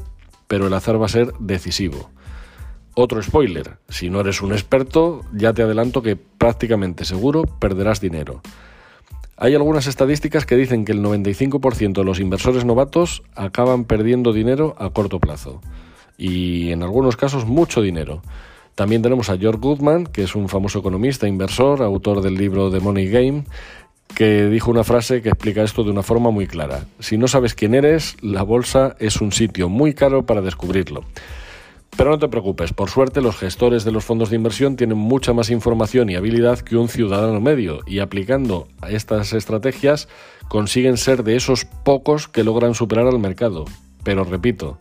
pero 0.47 0.69
el 0.69 0.75
azar 0.75 1.03
va 1.03 1.07
a 1.07 1.11
ser 1.11 1.33
decisivo. 1.41 2.09
Otro 2.95 3.21
spoiler, 3.21 3.79
si 3.89 4.11
no 4.11 4.21
eres 4.21 4.41
un 4.43 4.53
experto, 4.53 5.23
ya 5.33 5.53
te 5.53 5.63
adelanto 5.63 6.03
que 6.03 6.15
prácticamente 6.15 7.05
seguro 7.05 7.43
perderás 7.43 8.01
dinero. 8.01 8.41
Hay 9.37 9.55
algunas 9.55 9.87
estadísticas 9.89 10.47
que 10.47 10.57
dicen 10.57 10.85
que 10.85 10.93
el 10.93 11.03
95% 11.03 11.93
de 11.93 12.05
los 12.05 12.21
inversores 12.21 12.65
novatos 12.65 13.23
acaban 13.35 13.85
perdiendo 13.85 14.33
dinero 14.33 14.77
a 14.79 14.91
corto 14.91 15.19
plazo 15.19 15.61
y 16.17 16.71
en 16.71 16.83
algunos 16.83 17.17
casos 17.17 17.45
mucho 17.45 17.83
dinero. 17.83 18.23
También 18.75 19.03
tenemos 19.03 19.31
a 19.31 19.37
George 19.37 19.61
Goodman, 19.61 20.07
que 20.07 20.23
es 20.23 20.35
un 20.35 20.49
famoso 20.49 20.79
economista, 20.79 21.29
inversor, 21.29 21.83
autor 21.83 22.21
del 22.21 22.35
libro 22.35 22.71
The 22.71 22.81
Money 22.81 23.09
Game, 23.09 23.45
que 24.15 24.47
dijo 24.47 24.71
una 24.71 24.85
frase 24.85 25.23
que 25.23 25.31
explica 25.31 25.63
esto 25.63 25.83
de 25.83 25.91
una 25.91 26.03
forma 26.03 26.31
muy 26.31 26.47
clara. 26.47 26.85
Si 27.01 27.19
no 27.19 27.27
sabes 27.29 27.55
quién 27.55 27.75
eres, 27.75 28.17
la 28.21 28.43
bolsa 28.43 28.97
es 29.01 29.21
un 29.21 29.33
sitio 29.33 29.69
muy 29.69 29.95
caro 29.95 30.27
para 30.27 30.41
descubrirlo. 30.41 31.05
Pero 31.97 32.11
no 32.11 32.19
te 32.19 32.29
preocupes, 32.29 32.73
por 32.73 32.91
suerte 32.91 33.21
los 33.21 33.37
gestores 33.37 33.85
de 33.85 33.93
los 33.93 34.05
fondos 34.05 34.31
de 34.31 34.37
inversión 34.37 34.75
tienen 34.77 34.99
mucha 34.99 35.33
más 35.33 35.51
información 35.51 36.11
y 36.11 36.17
habilidad 36.17 36.59
que 36.59 36.77
un 36.77 36.89
ciudadano 36.89 37.41
medio 37.41 37.81
y 37.87 38.01
aplicando 38.01 38.67
estas 38.89 39.33
estrategias 39.33 40.09
consiguen 40.49 40.97
ser 40.97 41.23
de 41.23 41.37
esos 41.37 41.65
pocos 41.65 42.27
que 42.27 42.43
logran 42.43 42.75
superar 42.75 43.07
al 43.07 43.21
mercado. 43.21 43.65
Pero 44.03 44.25
repito, 44.25 44.79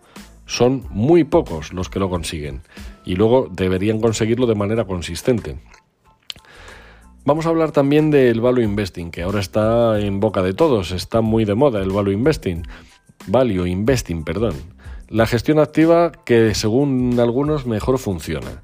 son 0.47 0.85
muy 0.89 1.23
pocos 1.23 1.71
los 1.71 1.89
que 1.89 1.99
lo 1.99 2.09
consiguen 2.09 2.61
y 3.05 3.15
luego 3.15 3.47
deberían 3.51 4.01
conseguirlo 4.01 4.47
de 4.47 4.55
manera 4.55 4.85
consistente. 4.85 5.59
Vamos 7.25 7.45
a 7.45 7.49
hablar 7.49 7.71
también 7.71 8.11
del 8.11 8.41
value 8.41 8.63
investing, 8.63 9.11
que 9.11 9.21
ahora 9.21 9.39
está 9.39 9.99
en 9.99 10.19
boca 10.19 10.41
de 10.41 10.53
todos, 10.53 10.91
está 10.91 11.21
muy 11.21 11.45
de 11.45 11.55
moda 11.55 11.81
el 11.81 11.91
value 11.91 12.11
investing. 12.11 12.63
Value 13.27 13.65
investing, 13.65 14.25
perdón. 14.25 14.55
La 15.13 15.27
gestión 15.27 15.59
activa 15.59 16.11
que 16.25 16.55
según 16.55 17.19
algunos 17.19 17.67
mejor 17.67 17.99
funciona. 17.99 18.63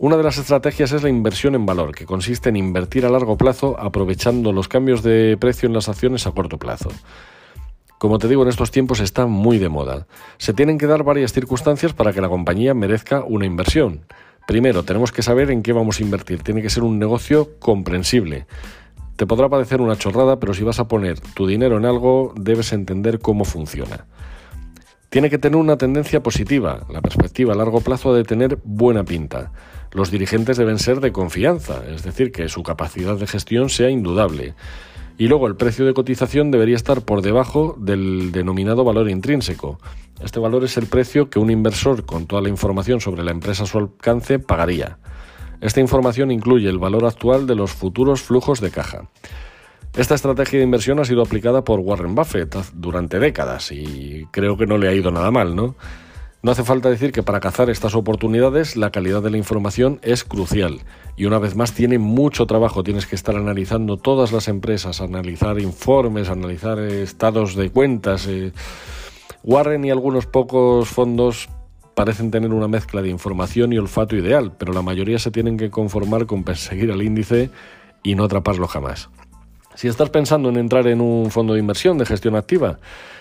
Una 0.00 0.16
de 0.16 0.24
las 0.24 0.36
estrategias 0.36 0.90
es 0.90 1.04
la 1.04 1.08
inversión 1.08 1.54
en 1.54 1.66
valor, 1.66 1.94
que 1.94 2.04
consiste 2.04 2.48
en 2.48 2.56
invertir 2.56 3.06
a 3.06 3.10
largo 3.10 3.36
plazo 3.38 3.78
aprovechando 3.78 4.52
los 4.52 4.66
cambios 4.66 5.04
de 5.04 5.36
precio 5.38 5.68
en 5.68 5.74
las 5.74 5.88
acciones 5.88 6.26
a 6.26 6.32
corto 6.32 6.58
plazo. 6.58 6.90
Como 7.96 8.18
te 8.18 8.26
digo, 8.26 8.42
en 8.42 8.48
estos 8.48 8.72
tiempos 8.72 8.98
está 8.98 9.26
muy 9.26 9.58
de 9.58 9.68
moda. 9.68 10.08
Se 10.38 10.52
tienen 10.52 10.78
que 10.78 10.88
dar 10.88 11.04
varias 11.04 11.32
circunstancias 11.32 11.92
para 11.92 12.12
que 12.12 12.20
la 12.20 12.28
compañía 12.28 12.74
merezca 12.74 13.22
una 13.22 13.46
inversión. 13.46 14.00
Primero, 14.48 14.82
tenemos 14.82 15.12
que 15.12 15.22
saber 15.22 15.52
en 15.52 15.62
qué 15.62 15.72
vamos 15.72 16.00
a 16.00 16.02
invertir. 16.02 16.42
Tiene 16.42 16.60
que 16.60 16.70
ser 16.70 16.82
un 16.82 16.98
negocio 16.98 17.50
comprensible. 17.60 18.48
Te 19.14 19.28
podrá 19.28 19.48
parecer 19.48 19.80
una 19.80 19.96
chorrada, 19.96 20.40
pero 20.40 20.54
si 20.54 20.64
vas 20.64 20.80
a 20.80 20.88
poner 20.88 21.20
tu 21.20 21.46
dinero 21.46 21.76
en 21.76 21.84
algo, 21.84 22.34
debes 22.34 22.72
entender 22.72 23.20
cómo 23.20 23.44
funciona. 23.44 24.06
Tiene 25.10 25.30
que 25.30 25.38
tener 25.38 25.56
una 25.56 25.78
tendencia 25.78 26.22
positiva. 26.22 26.86
La 26.90 27.00
perspectiva 27.00 27.54
a 27.54 27.56
largo 27.56 27.80
plazo 27.80 28.12
ha 28.12 28.16
de 28.16 28.24
tener 28.24 28.58
buena 28.62 29.04
pinta. 29.04 29.52
Los 29.92 30.10
dirigentes 30.10 30.58
deben 30.58 30.78
ser 30.78 31.00
de 31.00 31.12
confianza, 31.12 31.82
es 31.88 32.02
decir, 32.02 32.30
que 32.30 32.48
su 32.50 32.62
capacidad 32.62 33.16
de 33.16 33.26
gestión 33.26 33.70
sea 33.70 33.88
indudable. 33.88 34.54
Y 35.16 35.28
luego 35.28 35.46
el 35.46 35.56
precio 35.56 35.86
de 35.86 35.94
cotización 35.94 36.50
debería 36.50 36.76
estar 36.76 37.02
por 37.02 37.22
debajo 37.22 37.74
del 37.78 38.32
denominado 38.32 38.84
valor 38.84 39.08
intrínseco. 39.08 39.78
Este 40.22 40.40
valor 40.40 40.62
es 40.64 40.76
el 40.76 40.86
precio 40.86 41.30
que 41.30 41.38
un 41.38 41.50
inversor 41.50 42.04
con 42.04 42.26
toda 42.26 42.42
la 42.42 42.50
información 42.50 43.00
sobre 43.00 43.24
la 43.24 43.30
empresa 43.30 43.62
a 43.62 43.66
su 43.66 43.78
alcance 43.78 44.38
pagaría. 44.38 44.98
Esta 45.62 45.80
información 45.80 46.30
incluye 46.30 46.68
el 46.68 46.78
valor 46.78 47.06
actual 47.06 47.46
de 47.46 47.54
los 47.54 47.72
futuros 47.72 48.22
flujos 48.22 48.60
de 48.60 48.70
caja. 48.70 49.08
Esta 49.96 50.14
estrategia 50.14 50.58
de 50.58 50.64
inversión 50.64 51.00
ha 51.00 51.04
sido 51.04 51.22
aplicada 51.22 51.64
por 51.64 51.80
Warren 51.80 52.14
Buffett 52.14 52.54
durante 52.74 53.18
décadas 53.18 53.72
y 53.72 54.26
creo 54.30 54.56
que 54.56 54.66
no 54.66 54.78
le 54.78 54.88
ha 54.88 54.94
ido 54.94 55.10
nada 55.10 55.30
mal, 55.30 55.56
¿no? 55.56 55.74
No 56.40 56.52
hace 56.52 56.62
falta 56.62 56.88
decir 56.88 57.10
que 57.10 57.24
para 57.24 57.40
cazar 57.40 57.68
estas 57.68 57.96
oportunidades 57.96 58.76
la 58.76 58.90
calidad 58.90 59.22
de 59.22 59.30
la 59.30 59.38
información 59.38 59.98
es 60.02 60.22
crucial 60.22 60.82
y 61.16 61.24
una 61.24 61.40
vez 61.40 61.56
más 61.56 61.74
tiene 61.74 61.98
mucho 61.98 62.46
trabajo, 62.46 62.84
tienes 62.84 63.06
que 63.06 63.16
estar 63.16 63.34
analizando 63.34 63.96
todas 63.96 64.30
las 64.30 64.46
empresas, 64.46 65.00
analizar 65.00 65.58
informes, 65.58 66.28
analizar 66.28 66.78
estados 66.78 67.56
de 67.56 67.70
cuentas. 67.70 68.28
Eh. 68.28 68.52
Warren 69.42 69.84
y 69.84 69.90
algunos 69.90 70.26
pocos 70.26 70.88
fondos 70.88 71.48
parecen 71.96 72.30
tener 72.30 72.52
una 72.52 72.68
mezcla 72.68 73.02
de 73.02 73.08
información 73.08 73.72
y 73.72 73.78
olfato 73.78 74.14
ideal, 74.14 74.52
pero 74.56 74.72
la 74.72 74.82
mayoría 74.82 75.18
se 75.18 75.32
tienen 75.32 75.56
que 75.56 75.70
conformar 75.70 76.26
con 76.26 76.44
perseguir 76.44 76.92
al 76.92 77.02
índice 77.02 77.50
y 78.04 78.14
no 78.14 78.22
atraparlo 78.22 78.68
jamás. 78.68 79.10
Si 79.78 79.86
estás 79.86 80.10
pensando 80.10 80.48
en 80.48 80.56
entrar 80.56 80.88
en 80.88 81.00
un 81.00 81.30
fondo 81.30 81.54
de 81.54 81.60
inversión 81.60 81.98
de 81.98 82.04
gestión 82.04 82.34
activa, 82.34 82.80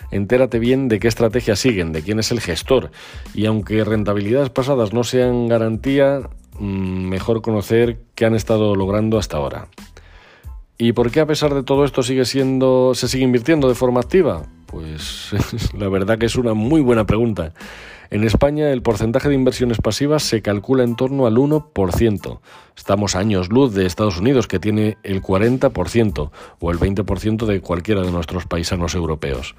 entérate 0.10 0.58
bien 0.58 0.88
de 0.88 0.98
qué 0.98 1.08
estrategia 1.08 1.56
siguen, 1.56 1.92
de 1.92 2.02
quién 2.02 2.18
es 2.18 2.32
el 2.32 2.42
gestor. 2.42 2.90
Y 3.36 3.46
aunque 3.46 3.84
rentabilidades 3.84 4.50
pasadas 4.50 4.92
no 4.92 5.04
sean 5.04 5.48
garantía, 5.48 6.22
mm, 6.58 7.10
mejor 7.10 7.44
conocer 7.44 8.00
qué 8.16 8.26
han 8.26 8.34
estado 8.34 8.74
logrando 8.74 9.20
hasta 9.20 9.38
ahora. 9.38 9.68
¿Y 10.80 10.94
por 10.94 11.12
qué 11.12 11.20
a 11.20 11.28
pesar 11.28 11.54
de 11.54 11.62
todo 11.62 11.86
esto 11.86 12.02
sigue 12.02 12.26
siendo, 12.26 12.96
se 12.96 13.08
sigue 13.08 13.26
invirtiendo 13.26 13.70
de 13.70 13.76
forma 13.76 14.00
activa? 14.00 14.42
Pues 14.66 15.30
la 15.78 15.90
verdad 15.90 16.18
que 16.18 16.26
es 16.26 16.38
una 16.38 16.56
muy 16.56 16.82
buena 16.82 17.06
pregunta. 17.06 17.54
En 18.10 18.24
España 18.24 18.72
el 18.72 18.82
porcentaje 18.82 19.28
de 19.28 19.36
inversiones 19.36 19.80
pasivas 19.80 20.24
se 20.24 20.42
calcula 20.42 20.84
en 20.84 20.96
torno 20.96 21.26
al 21.26 21.36
1%. 21.36 22.40
Estamos 22.76 23.16
años 23.16 23.50
luz 23.50 23.74
de 23.74 23.86
Estados 23.86 24.18
Unidos, 24.18 24.48
que 24.48 24.60
tiene 24.60 24.98
el 25.04 25.22
40% 25.22 26.32
o 26.60 26.72
el 26.72 26.80
20% 26.80 27.46
de 27.46 27.60
cualquiera 27.60 28.02
de 28.02 28.12
nuestros 28.12 28.46
paisanos 28.46 28.96
europeos. 28.96 29.56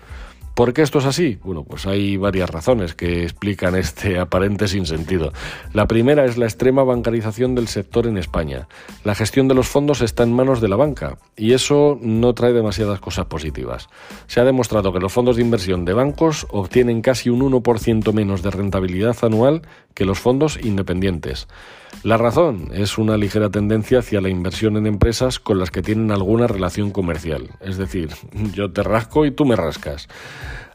¿Por 0.59 0.73
qué 0.73 0.83
esto 0.83 0.99
es 0.99 1.05
así? 1.05 1.39
Bueno, 1.45 1.63
pues 1.63 1.87
hay 1.87 2.17
varias 2.17 2.51
razones 2.51 2.97
que 2.97 3.23
explican 3.23 3.77
este 3.77 4.19
aparente 4.19 4.67
sinsentido. 4.67 5.33
La 5.73 5.87
primera 5.87 6.25
es 6.25 6.37
la 6.37 6.47
extrema 6.47 6.83
bancarización 6.83 7.55
del 7.55 7.69
sector 7.69 8.09
en 8.09 8.19
España. 8.19 8.67
La 9.05 9.15
gestión 9.15 9.47
de 9.47 9.55
los 9.55 9.69
fondos 9.69 10.01
está 10.01 10.25
en 10.25 10.33
manos 10.33 10.61
de 10.61 10.67
la 10.67 10.75
banca 10.75 11.19
y 11.37 11.53
eso 11.53 11.97
no 12.03 12.35
trae 12.35 12.53
demasiadas 12.53 12.99
cosas 12.99 13.27
positivas. 13.27 13.89
Se 14.27 14.41
ha 14.41 14.45
demostrado 14.45 14.93
que 14.93 14.99
los 14.99 15.13
fondos 15.13 15.37
de 15.37 15.43
inversión 15.43 15.85
de 15.85 15.93
bancos 15.93 16.49
obtienen 16.51 17.03
casi 17.03 17.31
un 17.31 17.41
1% 17.41 18.13
menos 18.13 18.43
de 18.43 18.51
rentabilidad 18.51 19.17
anual 19.23 19.63
que 19.95 20.05
los 20.05 20.19
fondos 20.19 20.59
independientes. 20.61 21.47
La 22.05 22.17
razón 22.17 22.69
es 22.73 22.97
una 22.97 23.17
ligera 23.17 23.51
tendencia 23.51 23.99
hacia 23.99 24.21
la 24.21 24.29
inversión 24.29 24.77
en 24.77 24.87
empresas 24.87 25.41
con 25.41 25.59
las 25.59 25.73
que 25.73 25.83
tienen 25.83 26.13
alguna 26.13 26.47
relación 26.47 26.93
comercial. 26.93 27.51
Es 27.61 27.77
decir, 27.77 28.11
yo 28.55 28.71
te 28.71 28.85
rasco 28.85 29.27
y 29.27 29.33
tú 29.33 29.45
me 29.45 29.57
rascas. 29.57 30.07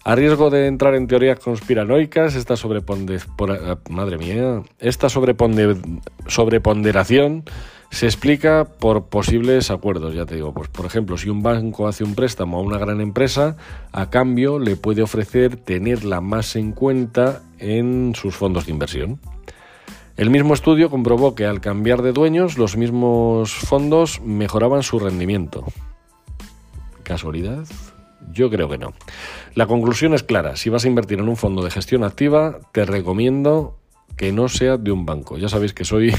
A 0.03 0.15
riesgo 0.15 0.49
de 0.49 0.67
entrar 0.67 0.95
en 0.95 1.07
teorías 1.07 1.39
conspiranoicas, 1.39 2.35
esta 2.35 2.55
madre 3.89 4.17
mía, 4.17 4.63
esta 4.79 5.07
sobreponderación 5.07 7.45
se 7.89 8.07
explica 8.07 8.65
por 8.65 9.05
posibles 9.05 9.71
acuerdos, 9.71 10.13
ya 10.13 10.25
te 10.25 10.35
digo, 10.35 10.53
pues 10.53 10.67
por 10.67 10.85
ejemplo, 10.85 11.17
si 11.17 11.29
un 11.29 11.41
banco 11.41 11.87
hace 11.87 12.03
un 12.03 12.15
préstamo 12.15 12.57
a 12.57 12.61
una 12.61 12.77
gran 12.77 12.99
empresa, 12.99 13.55
a 13.93 14.09
cambio 14.09 14.59
le 14.59 14.75
puede 14.75 15.03
ofrecer 15.03 15.55
tenerla 15.55 16.19
más 16.19 16.57
en 16.57 16.73
cuenta 16.73 17.43
en 17.59 18.13
sus 18.13 18.35
fondos 18.35 18.65
de 18.65 18.73
inversión. 18.73 19.21
El 20.15 20.29
mismo 20.29 20.53
estudio 20.53 20.91
comprobó 20.91 21.33
que 21.33 21.45
al 21.45 21.59
cambiar 21.59 22.03
de 22.03 22.11
dueños, 22.11 22.59
los 22.59 22.77
mismos 22.77 23.51
fondos 23.53 24.21
mejoraban 24.21 24.83
su 24.83 24.99
rendimiento. 24.99 25.65
¿Casualidad? 27.01 27.65
Yo 28.31 28.49
creo 28.51 28.69
que 28.69 28.77
no. 28.77 28.93
La 29.55 29.65
conclusión 29.65 30.13
es 30.13 30.21
clara. 30.21 30.55
Si 30.55 30.69
vas 30.69 30.85
a 30.85 30.87
invertir 30.87 31.19
en 31.19 31.29
un 31.29 31.35
fondo 31.35 31.63
de 31.63 31.71
gestión 31.71 32.03
activa, 32.03 32.59
te 32.71 32.85
recomiendo 32.85 33.79
que 34.15 34.31
no 34.31 34.49
sea 34.49 34.77
de 34.77 34.91
un 34.91 35.05
banco. 35.05 35.37
Ya 35.37 35.49
sabéis 35.49 35.73
que 35.73 35.83
soy, 35.83 36.13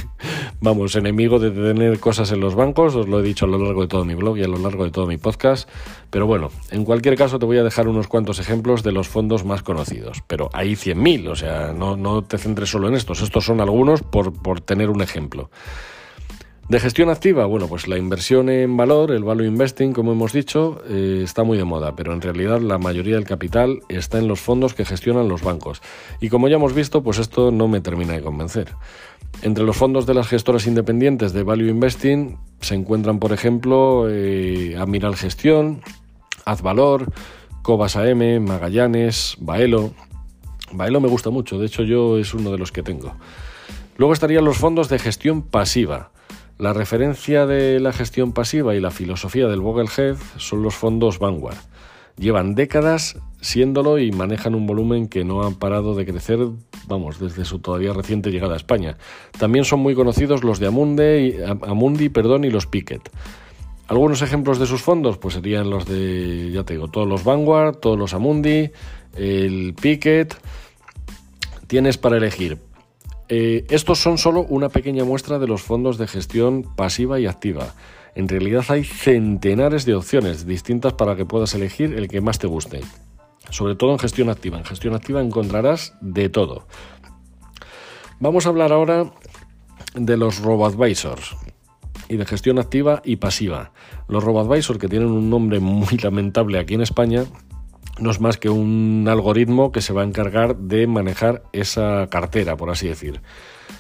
vamos, 0.61 0.97
enemigo 0.97 1.39
de 1.39 1.51
tener 1.51 1.99
cosas 2.01 2.33
en 2.33 2.41
los 2.41 2.55
bancos, 2.55 2.95
os 2.95 3.09
lo 3.09 3.21
he 3.21 3.23
dicho 3.23 3.45
a 3.45 3.49
lo 3.49 3.59
largo 3.59 3.83
de 3.83 3.89
todo 3.89 4.05
mi 4.05 4.15
blog 4.15 4.39
y 4.39 4.43
a 4.43 4.49
lo 4.49 4.59
largo 4.59 4.85
de 4.85 4.91
todo 4.91 5.07
mi 5.07 5.17
podcast, 5.17 5.69
pero 6.11 6.27
bueno, 6.27 6.51
en 6.71 6.85
cualquier 6.85 7.17
caso 7.17 7.39
te 7.39 7.47
voy 7.47 7.59
a 7.59 7.63
dejar 7.63 7.89
unos 7.89 8.09
cuantos 8.09 8.39
ejemplos 8.39 8.83
de 8.83 8.93
los 8.93 9.09
fondos 9.09 9.45
más 9.45 9.63
conocidos, 9.63 10.23
pero 10.27 10.51
hay 10.53 10.73
100.000, 10.73 11.29
o 11.29 11.37
sea, 11.37 11.73
no, 11.73 11.97
no 11.97 12.23
te 12.23 12.39
centres 12.39 12.71
solo 12.71 12.89
en 12.89 12.95
estos, 12.95 13.21
estos 13.23 13.45
son 13.45 13.61
algunos 13.61 14.03
por, 14.03 14.33
por 14.33 14.61
tener 14.61 14.91
un 14.91 15.03
ejemplo. 15.03 15.51
De 16.69 16.81
gestión 16.81 17.11
activa, 17.11 17.45
bueno, 17.45 17.69
pues 17.69 17.89
la 17.89 17.99
inversión 17.99 18.49
en 18.49 18.75
valor, 18.75 19.11
el 19.11 19.23
value 19.23 19.45
investing, 19.45 19.93
como 19.93 20.13
hemos 20.13 20.33
dicho, 20.33 20.81
eh, 20.89 21.21
está 21.23 21.45
muy 21.45 21.59
de 21.59 21.65
moda, 21.65 21.95
pero 21.95 22.15
en 22.15 22.23
realidad 22.23 22.61
la 22.63 22.79
mayoría 22.79 23.17
del 23.17 23.25
capital 23.25 23.81
está 23.91 24.19
en 24.19 24.29
los 24.29 24.41
fondos 24.41 24.73
que 24.73 24.87
gestionan 24.87 25.29
los 25.29 25.43
bancos. 25.43 25.83
Y 26.23 26.31
como 26.31 26.49
ya 26.49 26.57
hemos 26.57 26.73
visto, 26.73 27.03
pues 27.03 27.19
esto 27.19 27.51
no 27.51 27.69
me 27.69 27.83
termina 27.83 28.15
de 28.15 28.23
convencer. 28.23 28.73
Entre 29.43 29.63
los 29.63 29.77
fondos 29.77 30.07
de 30.07 30.15
las 30.15 30.27
gestoras 30.27 30.67
independientes 30.67 31.35
de 31.35 31.43
value 31.43 31.69
investing 31.69 32.39
se 32.61 32.75
encuentran, 32.75 33.19
por 33.19 33.35
ejemplo, 33.35 34.07
eh, 34.09 34.75
Admiral 34.79 35.17
Gestión, 35.17 35.83
Azvalor, 36.47 37.13
Cobas 37.61 37.97
AM, 37.97 38.41
Magallanes, 38.41 39.37
Baelo. 39.39 39.93
Baelo 40.73 41.01
me 41.03 41.09
gusta 41.09 41.29
mucho, 41.29 41.59
de 41.59 41.67
hecho 41.67 41.83
yo 41.83 42.17
es 42.17 42.33
uno 42.33 42.51
de 42.51 42.59
los 42.59 42.73
que 42.73 42.83
tengo. 42.83 43.13
Luego 43.99 44.15
estarían 44.15 44.47
los 44.47 44.57
fondos 44.57 44.89
de 44.89 44.99
gestión 44.99 45.43
pasiva. 45.43 46.11
La 46.59 46.73
referencia 46.73 47.47
de 47.47 47.81
la 47.81 47.93
gestión 47.93 48.33
pasiva 48.33 48.77
y 48.77 48.81
la 48.81 48.93
filosofía 48.93 49.49
del 49.49 49.61
Vogelhead 49.61 50.17
son 50.37 50.63
los 50.63 50.77
fondos 50.77 51.19
Vanguard. 51.19 51.57
Llevan 52.17 52.55
décadas 52.55 53.19
siéndolo 53.41 53.99
y 53.99 54.13
manejan 54.13 54.55
un 54.55 54.65
volumen 54.65 55.09
que 55.09 55.25
no 55.25 55.43
han 55.43 55.57
parado 55.57 55.97
de 55.97 56.07
crecer, 56.07 56.39
vamos, 56.87 57.19
desde 57.19 57.45
su 57.45 57.59
todavía 57.59 57.93
reciente 57.93 58.31
llegada 58.31 58.55
a 58.55 58.57
España. 58.57 58.97
También 59.37 59.65
son 59.65 59.81
muy 59.81 59.97
conocidos 59.97 60.45
los 60.45 60.61
de 60.61 60.69
Amundi, 60.69 62.09
perdón, 62.09 62.45
y 62.45 62.51
los 62.51 62.67
Piquet. 62.67 63.03
Algunos 63.89 64.23
ejemplos 64.23 64.61
de 64.61 64.67
sus 64.67 64.81
fondos, 64.81 65.19
pues 65.19 65.35
serían 65.35 65.69
los 65.71 65.87
de, 65.87 66.53
ya 66.53 66.63
te 66.63 66.75
digo, 66.75 66.87
todos 66.87 67.09
los 67.09 67.25
Vanguard, 67.25 67.79
todos 67.79 67.99
los 67.99 68.15
Amundi, 68.15 68.71
el 69.17 69.75
Picket. 69.75 70.37
Tienes 71.67 71.99
para 71.99 72.17
elegir. 72.17 72.59
Eh, 73.37 73.67
estos 73.69 73.99
son 73.99 74.17
solo 74.17 74.47
una 74.49 74.69
pequeña 74.69 75.03
muestra 75.03 75.41
de 75.41 75.49
los 75.49 75.61
fondos 75.61 75.99
de 75.99 76.07
gestión 76.07 76.63
pasiva 76.77 77.19
y 77.19 77.27
activa. 77.27 77.75
En 78.15 78.29
realidad 78.29 78.65
hay 78.69 78.85
centenares 78.85 79.85
de 79.85 79.97
opciones 79.97 80.47
distintas 80.47 80.93
para 80.93 81.17
que 81.17 81.27
puedas 81.27 81.53
elegir 81.57 81.95
el 81.95 82.07
que 82.07 82.21
más 82.21 82.39
te 82.39 82.47
guste. 82.47 82.83
Sobre 83.51 83.75
todo 83.75 83.91
en 83.91 83.99
gestión 83.99 84.29
activa. 84.31 84.59
En 84.59 84.65
gestión 84.65 84.95
activa 84.95 85.21
encontrarás 85.21 85.95
de 86.01 86.29
todo. 86.29 86.69
Vamos 88.21 88.47
a 88.47 88.51
hablar 88.51 88.73
ahora 88.73 89.11
de 89.97 90.17
los 90.17 90.39
robo-advisors 90.39 91.35
y 92.09 92.17
de 92.17 92.27
gestión 92.27 92.61
activa 92.61 93.03
y 93.05 93.17
pasiva. 93.17 93.73
Los 94.07 94.23
robo-advisors, 94.23 94.79
que 94.79 94.87
tienen 94.87 95.09
un 95.09 95.29
nombre 95.29 95.59
muy 95.59 95.99
lamentable 96.01 96.61
aquí 96.61 96.75
en 96.75 96.83
España, 96.83 97.25
no 97.99 98.11
es 98.11 98.21
más 98.21 98.37
que 98.37 98.51
un 98.51 99.07
algoritmo 99.09 99.73
que 99.73 99.81
se 99.81 99.93
va 99.93 100.03
a 100.03 100.05
encargar 100.05 100.57
de 100.57 100.87
manejar 100.87 101.43
esa 101.53 102.09
cartera, 102.11 102.57
por 102.57 102.71
así 102.71 102.89
decir. 102.89 103.21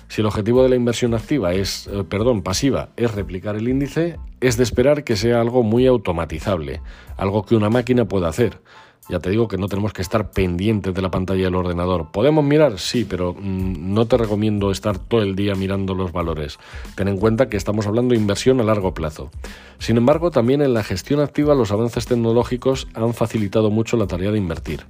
Si 0.09 0.21
el 0.21 0.26
objetivo 0.26 0.62
de 0.62 0.68
la 0.68 0.76
inversión 0.76 1.14
activa 1.14 1.54
es, 1.54 1.88
eh, 1.88 2.04
perdón, 2.09 2.42
pasiva, 2.42 2.90
es 2.97 3.14
replicar 3.14 3.56
el 3.56 3.68
índice, 3.68 4.18
es 4.40 4.56
de 4.56 4.62
esperar 4.62 5.02
que 5.02 5.16
sea 5.16 5.40
algo 5.40 5.62
muy 5.62 5.87
automatizable, 5.87 6.80
algo 7.16 7.44
que 7.44 7.56
una 7.56 7.71
máquina 7.71 8.04
pueda 8.04 8.28
hacer. 8.28 8.61
Ya 9.08 9.18
te 9.18 9.28
digo 9.28 9.49
que 9.49 9.58
no 9.58 9.68
tenemos 9.68 9.92
que 9.92 10.00
estar 10.00 10.30
pendientes 10.30 10.94
de 10.94 11.02
la 11.02 11.11
pantalla 11.11 11.44
del 11.44 11.54
ordenador. 11.54 12.11
¿Podemos 12.11 12.42
mirar? 12.42 12.78
Sí, 12.78 13.04
pero 13.04 13.34
mm, 13.34 13.92
no 13.92 14.06
te 14.06 14.16
recomiendo 14.16 14.70
estar 14.70 14.99
todo 14.99 15.20
el 15.20 15.37
día 15.37 15.54
mirando 15.54 15.94
los 15.94 16.12
valores. 16.12 16.58
Ten 16.94 17.08
en 17.08 17.18
cuenta 17.18 17.50
que 17.50 17.58
estamos 17.58 17.87
hablando 17.87 18.14
de 18.14 18.20
inversión 18.20 18.61
a 18.61 18.64
largo 18.64 18.94
plazo. 18.94 19.30
Sin 19.78 19.99
embargo, 19.99 20.30
también 20.30 20.62
en 20.62 20.73
la 20.73 20.82
gestión 20.82 21.20
activa 21.20 21.54
los 21.54 21.70
avances 21.70 22.06
tecnológicos 22.06 22.88
han 22.94 23.12
facilitado 23.12 23.70
mucho 23.70 23.99
la 23.99 24.06
tarea 24.06 24.30
de 24.30 24.38
invertir. 24.38 24.87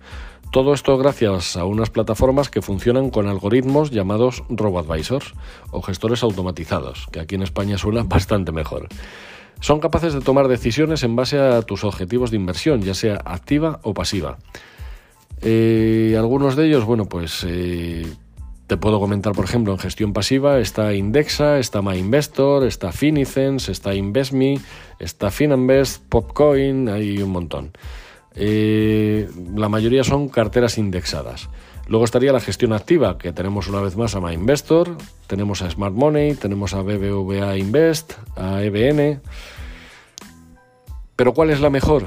Todo 0.52 0.73
esto 0.75 0.97
gracias 0.97 1.56
a 1.56 1.64
unas 1.64 1.90
plataformas 1.90 2.49
que 2.49 2.62
funcionan 2.62 3.11
con 3.11 3.26
algoritmos 3.26 3.90
llamados 3.90 4.44
robo-advisors 4.49 5.35
o 5.73 5.83
gestores 5.83 6.23
automatizados, 6.23 7.09
que 7.11 7.18
aquí 7.18 7.35
en 7.35 7.42
España 7.42 7.78
suena 7.78 8.02
bastante 8.06 8.52
mejor 8.52 8.87
son 9.61 9.80
capaces 9.80 10.12
de 10.12 10.20
tomar 10.20 10.49
decisiones 10.49 11.02
en 11.02 11.16
base 11.16 11.38
a 11.38 11.62
tus 11.62 11.84
objetivos 11.84 12.30
de 12.30 12.37
inversión, 12.37 12.82
ya 12.82 12.94
sea 12.94 13.20
activa 13.25 13.80
o 13.82 13.94
pasiva. 13.94 14.38
Eh, 15.42 16.14
algunos 16.18 16.56
de 16.56 16.66
ellos, 16.66 16.84
bueno, 16.84 17.06
pues 17.06 17.44
eh, 17.46 18.06
te 18.66 18.76
puedo 18.76 18.99
comentar, 18.99 19.32
por 19.34 19.44
ejemplo, 19.44 19.73
en 19.73 19.78
gestión 19.78 20.12
pasiva 20.12 20.58
está 20.58 20.94
Indexa, 20.94 21.58
está 21.58 21.82
MyInvestor, 21.82 22.64
está 22.64 22.92
Finicens, 22.92 23.68
está 23.68 23.94
InvestMe, 23.94 24.58
está 24.99 25.30
Finanvest, 25.30 26.02
Popcoin, 26.08 26.88
hay 26.88 27.20
un 27.20 27.30
montón. 27.30 27.73
Eh, 28.34 29.28
la 29.54 29.68
mayoría 29.68 30.02
son 30.02 30.28
carteras 30.28 30.78
indexadas. 30.78 31.49
Luego 31.87 32.05
estaría 32.05 32.33
la 32.33 32.41
gestión 32.41 32.73
activa, 32.73 33.19
que 33.19 33.33
tenemos 33.33 33.69
una 33.69 33.81
vez 33.81 33.97
más 33.97 34.14
a 34.14 34.21
MyInvestor, 34.21 34.97
tenemos 35.26 35.61
a 35.61 35.71
Smart 35.71 35.95
Money, 35.95 36.35
tenemos 36.35 36.73
a 36.73 36.81
BBVA 36.81 37.59
Invest, 37.59 38.14
a 38.37 38.62
EBN. 38.62 39.21
Pero 41.14 41.35
¿cuál 41.35 41.50
es 41.50 41.61
la 41.61 41.69
mejor? 41.69 42.07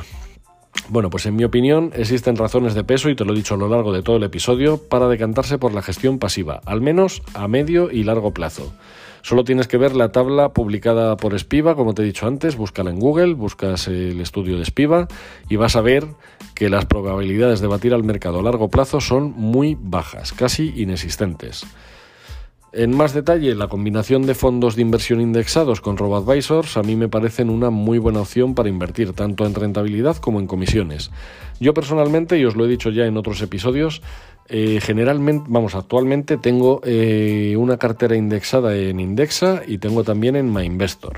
Bueno, 0.90 1.10
pues 1.10 1.26
en 1.26 1.36
mi 1.36 1.44
opinión 1.44 1.92
existen 1.96 2.38
razones 2.38 2.74
de 2.74 2.84
peso, 2.84 3.10
y 3.10 3.16
te 3.16 3.24
lo 3.24 3.34
he 3.34 3.36
dicho 3.36 3.54
a 3.54 3.58
lo 3.58 3.70
largo 3.70 3.94
de 3.94 4.02
todo 4.02 4.18
el 4.18 4.24
episodio, 4.24 4.78
para 4.78 5.08
decantarse 5.08 5.58
por 5.60 5.74
la 5.74 5.82
gestión 5.82 6.18
pasiva, 6.18 6.62
al 6.66 6.82
menos 6.82 7.22
a 7.36 7.48
medio 7.48 7.92
y 7.92 8.04
largo 8.04 8.34
plazo. 8.34 8.74
Solo 9.28 9.44
tienes 9.44 9.68
que 9.68 9.76
ver 9.76 9.94
la 9.94 10.14
tabla 10.14 10.54
publicada 10.54 11.18
por 11.18 11.38
Spiva, 11.38 11.76
como 11.76 11.94
te 11.94 12.02
he 12.02 12.06
dicho 12.06 12.28
antes, 12.28 12.56
búscala 12.56 12.92
en 12.92 13.00
Google, 13.02 13.34
buscas 13.34 13.90
el 13.90 14.22
estudio 14.22 14.58
de 14.58 14.64
Spiva 14.64 15.10
y 15.50 15.58
vas 15.58 15.76
a 15.76 15.82
ver 15.82 16.08
que 16.56 16.70
las 16.70 16.86
probabilidades 16.86 17.60
de 17.60 17.68
batir 17.68 17.94
al 17.94 18.06
mercado 18.06 18.40
a 18.40 18.42
largo 18.42 18.70
plazo 18.70 19.02
son 19.02 19.34
muy 19.36 19.78
bajas, 19.78 20.32
casi 20.32 20.72
inexistentes. 20.78 21.66
En 22.72 22.96
más 22.96 23.14
detalle, 23.14 23.54
la 23.54 23.68
combinación 23.68 24.26
de 24.26 24.34
fondos 24.34 24.78
de 24.78 24.84
inversión 24.84 25.20
indexados 25.20 25.82
con 25.82 25.98
robo-advisors 25.98 26.78
a 26.78 26.84
mí 26.84 26.96
me 26.96 27.10
parecen 27.10 27.50
una 27.50 27.70
muy 27.70 27.98
buena 27.98 28.22
opción 28.22 28.56
para 28.56 28.70
invertir 28.70 29.12
tanto 29.12 29.46
en 29.46 29.56
rentabilidad 29.56 30.16
como 30.18 30.40
en 30.40 30.48
comisiones. 30.48 31.12
Yo 31.60 31.74
personalmente, 31.74 32.38
y 32.38 32.46
os 32.46 32.56
lo 32.56 32.64
he 32.64 32.70
dicho 32.70 32.92
ya 32.92 33.06
en 33.06 33.18
otros 33.18 33.42
episodios, 33.42 34.02
eh, 34.50 34.80
generalmente, 34.82 35.46
vamos, 35.50 35.76
actualmente 35.76 36.38
tengo 36.38 36.82
eh, 36.84 37.56
una 37.58 37.78
cartera 37.78 38.16
indexada 38.16 38.76
en 38.76 39.00
Indexa 39.00 39.62
y 39.68 39.78
tengo 39.78 40.04
también 40.04 40.36
en 40.36 40.54
MyInvestor. 40.54 41.18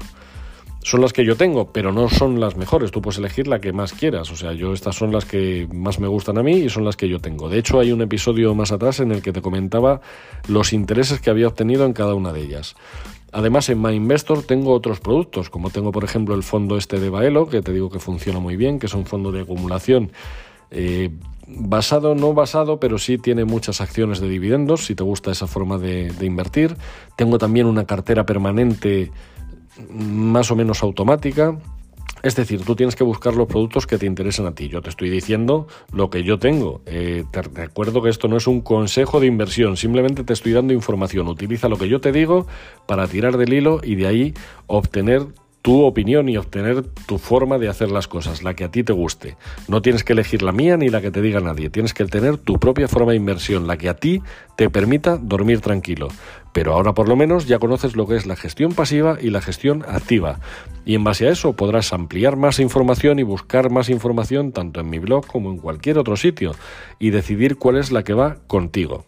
Son 0.81 1.01
las 1.01 1.13
que 1.13 1.25
yo 1.25 1.35
tengo, 1.35 1.71
pero 1.71 1.91
no 1.91 2.09
son 2.09 2.39
las 2.39 2.55
mejores. 2.55 2.89
Tú 2.89 3.01
puedes 3.01 3.19
elegir 3.19 3.47
la 3.47 3.59
que 3.59 3.73
más 3.73 3.93
quieras. 3.93 4.31
O 4.31 4.35
sea, 4.35 4.53
yo 4.53 4.73
estas 4.73 4.95
son 4.95 5.11
las 5.11 5.25
que 5.25 5.67
más 5.73 5.99
me 5.99 6.07
gustan 6.07 6.37
a 6.37 6.43
mí 6.43 6.53
y 6.53 6.69
son 6.69 6.85
las 6.85 6.95
que 6.95 7.09
yo 7.09 7.19
tengo. 7.19 7.49
De 7.49 7.59
hecho, 7.59 7.79
hay 7.79 7.91
un 7.91 8.01
episodio 8.01 8.55
más 8.55 8.71
atrás 8.71 9.01
en 9.01 9.11
el 9.11 9.21
que 9.21 9.33
te 9.33 9.41
comentaba 9.41 10.01
los 10.47 10.71
intereses 10.71 11.19
que 11.19 11.29
había 11.29 11.47
obtenido 11.47 11.85
en 11.85 11.93
cada 11.93 12.15
una 12.15 12.31
de 12.31 12.41
ellas. 12.41 12.75
Además, 13.31 13.69
en 13.69 13.81
MyInvestor 13.81 14.41
tengo 14.43 14.73
otros 14.73 15.01
productos, 15.01 15.49
como 15.49 15.69
tengo, 15.69 15.91
por 15.91 16.05
ejemplo, 16.05 16.33
el 16.33 16.43
fondo 16.43 16.77
este 16.77 16.99
de 16.99 17.09
Baelo, 17.09 17.47
que 17.47 17.61
te 17.61 17.73
digo 17.73 17.91
que 17.91 17.99
funciona 17.99 18.39
muy 18.39 18.55
bien, 18.55 18.79
que 18.79 18.87
es 18.87 18.93
un 18.93 19.05
fondo 19.05 19.31
de 19.31 19.41
acumulación 19.41 20.11
eh, 20.71 21.09
basado, 21.49 22.15
no 22.15 22.33
basado, 22.33 22.79
pero 22.79 22.97
sí 22.97 23.17
tiene 23.17 23.45
muchas 23.45 23.81
acciones 23.81 24.19
de 24.19 24.29
dividendos, 24.29 24.85
si 24.85 24.95
te 24.95 25.03
gusta 25.03 25.31
esa 25.31 25.47
forma 25.47 25.77
de, 25.77 26.13
invertir. 26.21 26.75
Tengo 27.15 27.37
también 27.37 27.65
una 27.65 27.85
cartera 27.85 28.25
permanente 28.25 29.11
más 29.89 30.51
o 30.51 30.55
menos 30.55 30.83
automática. 30.83 31.57
Es 32.21 32.35
decir, 32.35 32.61
tú 32.63 32.75
tienes 32.75 32.97
que 32.97 33.05
buscar 33.05 33.33
los 33.33 33.47
productos 33.47 33.87
que 33.87 33.97
te 33.97 34.05
interesen 34.05 34.45
a 34.45 34.51
ti. 34.53 34.67
Yo 34.67 34.81
te 34.81 34.89
estoy 34.89 35.09
diciendo 35.09 35.67
lo 35.93 36.09
que 36.09 36.23
yo 36.23 36.37
tengo. 36.37 36.81
Eh, 36.85 37.23
te 37.31 37.41
recuerdo 37.41 38.01
que 38.01 38.09
esto 38.09 38.27
no 38.27 38.35
es 38.35 38.45
un 38.45 38.59
consejo 38.59 39.21
de 39.21 39.27
inversión, 39.27 39.77
simplemente 39.77 40.25
te 40.25 40.33
estoy 40.33 40.51
dando 40.51 40.73
información. 40.73 41.29
Utiliza 41.29 41.69
lo 41.69 41.77
que 41.77 41.87
yo 41.87 42.01
te 42.01 42.11
digo 42.11 42.45
para 42.87 43.07
tirar 43.07 43.37
del 43.37 43.53
hilo 43.53 43.79
y 43.81 43.95
de 43.95 44.07
ahí 44.07 44.33
obtener 44.67 45.27
tu 45.61 45.83
opinión 45.83 46.29
y 46.29 46.37
obtener 46.37 46.83
tu 46.83 47.17
forma 47.17 47.57
de 47.57 47.67
hacer 47.67 47.91
las 47.91 48.07
cosas, 48.07 48.43
la 48.43 48.53
que 48.53 48.63
a 48.63 48.71
ti 48.71 48.83
te 48.83 48.93
guste. 48.93 49.35
No 49.67 49.81
tienes 49.81 50.03
que 50.03 50.13
elegir 50.13 50.41
la 50.41 50.51
mía 50.51 50.77
ni 50.77 50.89
la 50.89 51.01
que 51.01 51.11
te 51.11 51.21
diga 51.21 51.39
nadie, 51.41 51.69
tienes 51.69 51.93
que 51.93 52.05
tener 52.05 52.37
tu 52.37 52.59
propia 52.59 52.87
forma 52.87 53.11
de 53.11 53.17
inversión, 53.17 53.67
la 53.67 53.77
que 53.77 53.89
a 53.89 53.95
ti 53.95 54.21
te 54.55 54.69
permita 54.69 55.17
dormir 55.17 55.61
tranquilo. 55.61 56.07
Pero 56.53 56.73
ahora 56.73 56.93
por 56.93 57.07
lo 57.07 57.15
menos 57.15 57.47
ya 57.47 57.59
conoces 57.59 57.95
lo 57.95 58.07
que 58.07 58.15
es 58.15 58.25
la 58.25 58.35
gestión 58.35 58.73
pasiva 58.73 59.17
y 59.21 59.29
la 59.29 59.41
gestión 59.41 59.83
activa. 59.87 60.39
Y 60.85 60.95
en 60.95 61.03
base 61.03 61.27
a 61.27 61.31
eso 61.31 61.53
podrás 61.53 61.93
ampliar 61.93 62.37
más 62.37 62.59
información 62.59 63.19
y 63.19 63.23
buscar 63.23 63.69
más 63.69 63.89
información 63.89 64.51
tanto 64.51 64.79
en 64.79 64.89
mi 64.89 64.99
blog 64.99 65.27
como 65.27 65.51
en 65.51 65.57
cualquier 65.57 65.97
otro 65.99 66.17
sitio 66.17 66.55
y 66.97 67.11
decidir 67.11 67.57
cuál 67.57 67.77
es 67.77 67.91
la 67.91 68.03
que 68.03 68.13
va 68.13 68.37
contigo. 68.47 69.05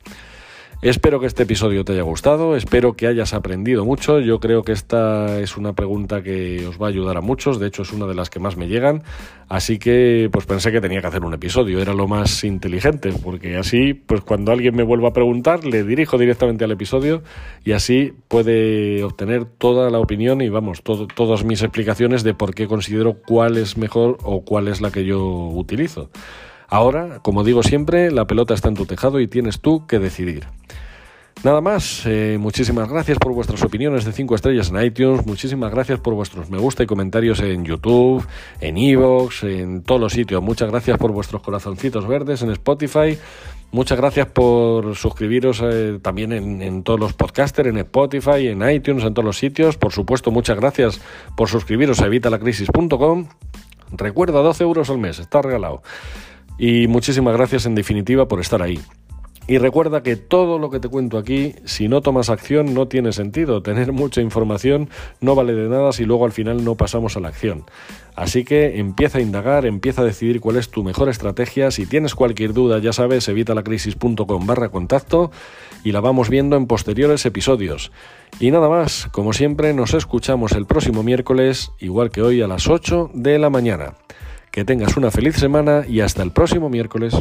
Espero 0.81 1.19
que 1.19 1.27
este 1.27 1.43
episodio 1.43 1.85
te 1.85 1.93
haya 1.93 2.01
gustado, 2.01 2.55
espero 2.55 2.93
que 2.93 3.05
hayas 3.05 3.35
aprendido 3.35 3.85
mucho. 3.85 4.19
Yo 4.19 4.39
creo 4.39 4.63
que 4.63 4.71
esta 4.71 5.39
es 5.39 5.55
una 5.55 5.73
pregunta 5.73 6.23
que 6.23 6.65
os 6.65 6.81
va 6.81 6.87
a 6.87 6.89
ayudar 6.89 7.17
a 7.17 7.21
muchos, 7.21 7.59
de 7.59 7.67
hecho 7.67 7.83
es 7.83 7.93
una 7.93 8.07
de 8.07 8.15
las 8.15 8.31
que 8.31 8.39
más 8.39 8.57
me 8.57 8.67
llegan, 8.67 9.03
así 9.47 9.77
que 9.77 10.27
pues 10.31 10.47
pensé 10.47 10.71
que 10.71 10.81
tenía 10.81 10.99
que 10.99 11.05
hacer 11.05 11.23
un 11.23 11.35
episodio, 11.35 11.79
era 11.79 11.93
lo 11.93 12.07
más 12.07 12.43
inteligente, 12.43 13.13
porque 13.23 13.57
así 13.57 13.93
pues 13.93 14.21
cuando 14.21 14.51
alguien 14.51 14.75
me 14.75 14.81
vuelva 14.81 15.09
a 15.09 15.13
preguntar 15.13 15.65
le 15.65 15.83
dirijo 15.83 16.17
directamente 16.17 16.63
al 16.63 16.71
episodio 16.71 17.21
y 17.63 17.73
así 17.73 18.15
puede 18.27 19.03
obtener 19.03 19.45
toda 19.45 19.91
la 19.91 19.99
opinión 19.99 20.41
y 20.41 20.49
vamos, 20.49 20.81
todas 20.81 21.45
mis 21.45 21.61
explicaciones 21.61 22.23
de 22.23 22.33
por 22.33 22.55
qué 22.55 22.65
considero 22.65 23.17
cuál 23.21 23.57
es 23.57 23.77
mejor 23.77 24.17
o 24.23 24.43
cuál 24.43 24.67
es 24.67 24.81
la 24.81 24.89
que 24.89 25.05
yo 25.05 25.21
utilizo. 25.23 26.09
Ahora, 26.71 27.19
como 27.21 27.43
digo 27.43 27.63
siempre, 27.63 28.11
la 28.11 28.25
pelota 28.25 28.53
está 28.53 28.69
en 28.69 28.75
tu 28.75 28.85
tejado 28.85 29.19
y 29.19 29.27
tienes 29.27 29.59
tú 29.59 29.85
que 29.87 29.99
decidir. 29.99 30.47
Nada 31.43 31.59
más, 31.59 32.03
eh, 32.05 32.37
muchísimas 32.39 32.87
gracias 32.87 33.17
por 33.17 33.33
vuestras 33.33 33.61
opiniones 33.61 34.05
de 34.05 34.13
5 34.13 34.35
estrellas 34.35 34.69
en 34.69 34.81
iTunes, 34.81 35.25
muchísimas 35.25 35.69
gracias 35.69 35.99
por 35.99 36.13
vuestros 36.13 36.49
me 36.49 36.59
gusta 36.59 36.83
y 36.83 36.85
comentarios 36.85 37.41
en 37.41 37.65
YouTube, 37.65 38.25
en 38.61 38.77
Evox, 38.77 39.43
en 39.43 39.81
todos 39.81 39.99
los 39.99 40.13
sitios, 40.13 40.41
muchas 40.41 40.71
gracias 40.71 40.97
por 40.97 41.11
vuestros 41.11 41.41
corazoncitos 41.41 42.07
verdes 42.07 42.41
en 42.41 42.51
Spotify, 42.51 43.17
muchas 43.71 43.97
gracias 43.97 44.27
por 44.27 44.95
suscribiros 44.95 45.61
eh, 45.63 45.99
también 46.01 46.31
en, 46.31 46.61
en, 46.61 46.83
todos 46.83 47.01
los 47.01 47.11
podcasters, 47.11 47.67
en 47.67 47.79
Spotify, 47.79 48.47
en 48.47 48.69
iTunes, 48.69 49.03
en 49.03 49.13
todos 49.13 49.25
los 49.25 49.37
sitios, 49.37 49.75
por 49.75 49.91
supuesto 49.91 50.31
muchas 50.31 50.57
gracias 50.57 51.01
por 51.35 51.49
suscribiros 51.49 51.99
a 52.01 52.05
evitalacrisis.com, 52.05 53.27
recuerda 53.91 54.39
12 54.41 54.63
euros 54.63 54.89
al 54.89 54.99
mes, 54.99 55.19
está 55.19 55.41
regalado. 55.41 55.81
Y 56.63 56.85
muchísimas 56.85 57.35
gracias 57.35 57.65
en 57.65 57.73
definitiva 57.73 58.27
por 58.27 58.39
estar 58.39 58.61
ahí. 58.61 58.79
Y 59.47 59.57
recuerda 59.57 60.03
que 60.03 60.15
todo 60.15 60.59
lo 60.59 60.69
que 60.69 60.79
te 60.79 60.89
cuento 60.89 61.17
aquí, 61.17 61.55
si 61.65 61.87
no 61.87 62.01
tomas 62.01 62.29
acción, 62.29 62.75
no 62.75 62.87
tiene 62.87 63.13
sentido. 63.13 63.63
Tener 63.63 63.91
mucha 63.91 64.21
información 64.21 64.87
no 65.21 65.33
vale 65.33 65.55
de 65.55 65.67
nada 65.67 65.91
si 65.91 66.05
luego 66.05 66.23
al 66.23 66.31
final 66.31 66.63
no 66.63 66.75
pasamos 66.75 67.17
a 67.17 67.19
la 67.19 67.29
acción. 67.29 67.65
Así 68.15 68.43
que 68.43 68.77
empieza 68.77 69.17
a 69.17 69.21
indagar, 69.21 69.65
empieza 69.65 70.03
a 70.03 70.05
decidir 70.05 70.39
cuál 70.39 70.57
es 70.57 70.69
tu 70.69 70.83
mejor 70.83 71.09
estrategia. 71.09 71.71
Si 71.71 71.87
tienes 71.87 72.13
cualquier 72.13 72.53
duda, 72.53 72.77
ya 72.77 72.93
sabes, 72.93 73.27
evitalacrisis.com 73.27 74.45
barra 74.45 74.69
contacto 74.69 75.31
y 75.83 75.93
la 75.93 75.99
vamos 75.99 76.29
viendo 76.29 76.57
en 76.57 76.67
posteriores 76.67 77.25
episodios. 77.25 77.91
Y 78.39 78.51
nada 78.51 78.69
más, 78.69 79.07
como 79.11 79.33
siempre, 79.33 79.73
nos 79.73 79.95
escuchamos 79.95 80.51
el 80.51 80.67
próximo 80.67 81.01
miércoles, 81.01 81.71
igual 81.79 82.11
que 82.11 82.21
hoy 82.21 82.43
a 82.43 82.47
las 82.47 82.69
8 82.69 83.09
de 83.15 83.39
la 83.39 83.49
mañana. 83.49 83.95
Que 84.51 84.65
tengas 84.65 84.97
una 84.97 85.11
feliz 85.11 85.37
semana 85.37 85.85
y 85.87 86.01
hasta 86.01 86.23
el 86.23 86.31
próximo 86.31 86.69
miércoles. 86.69 87.15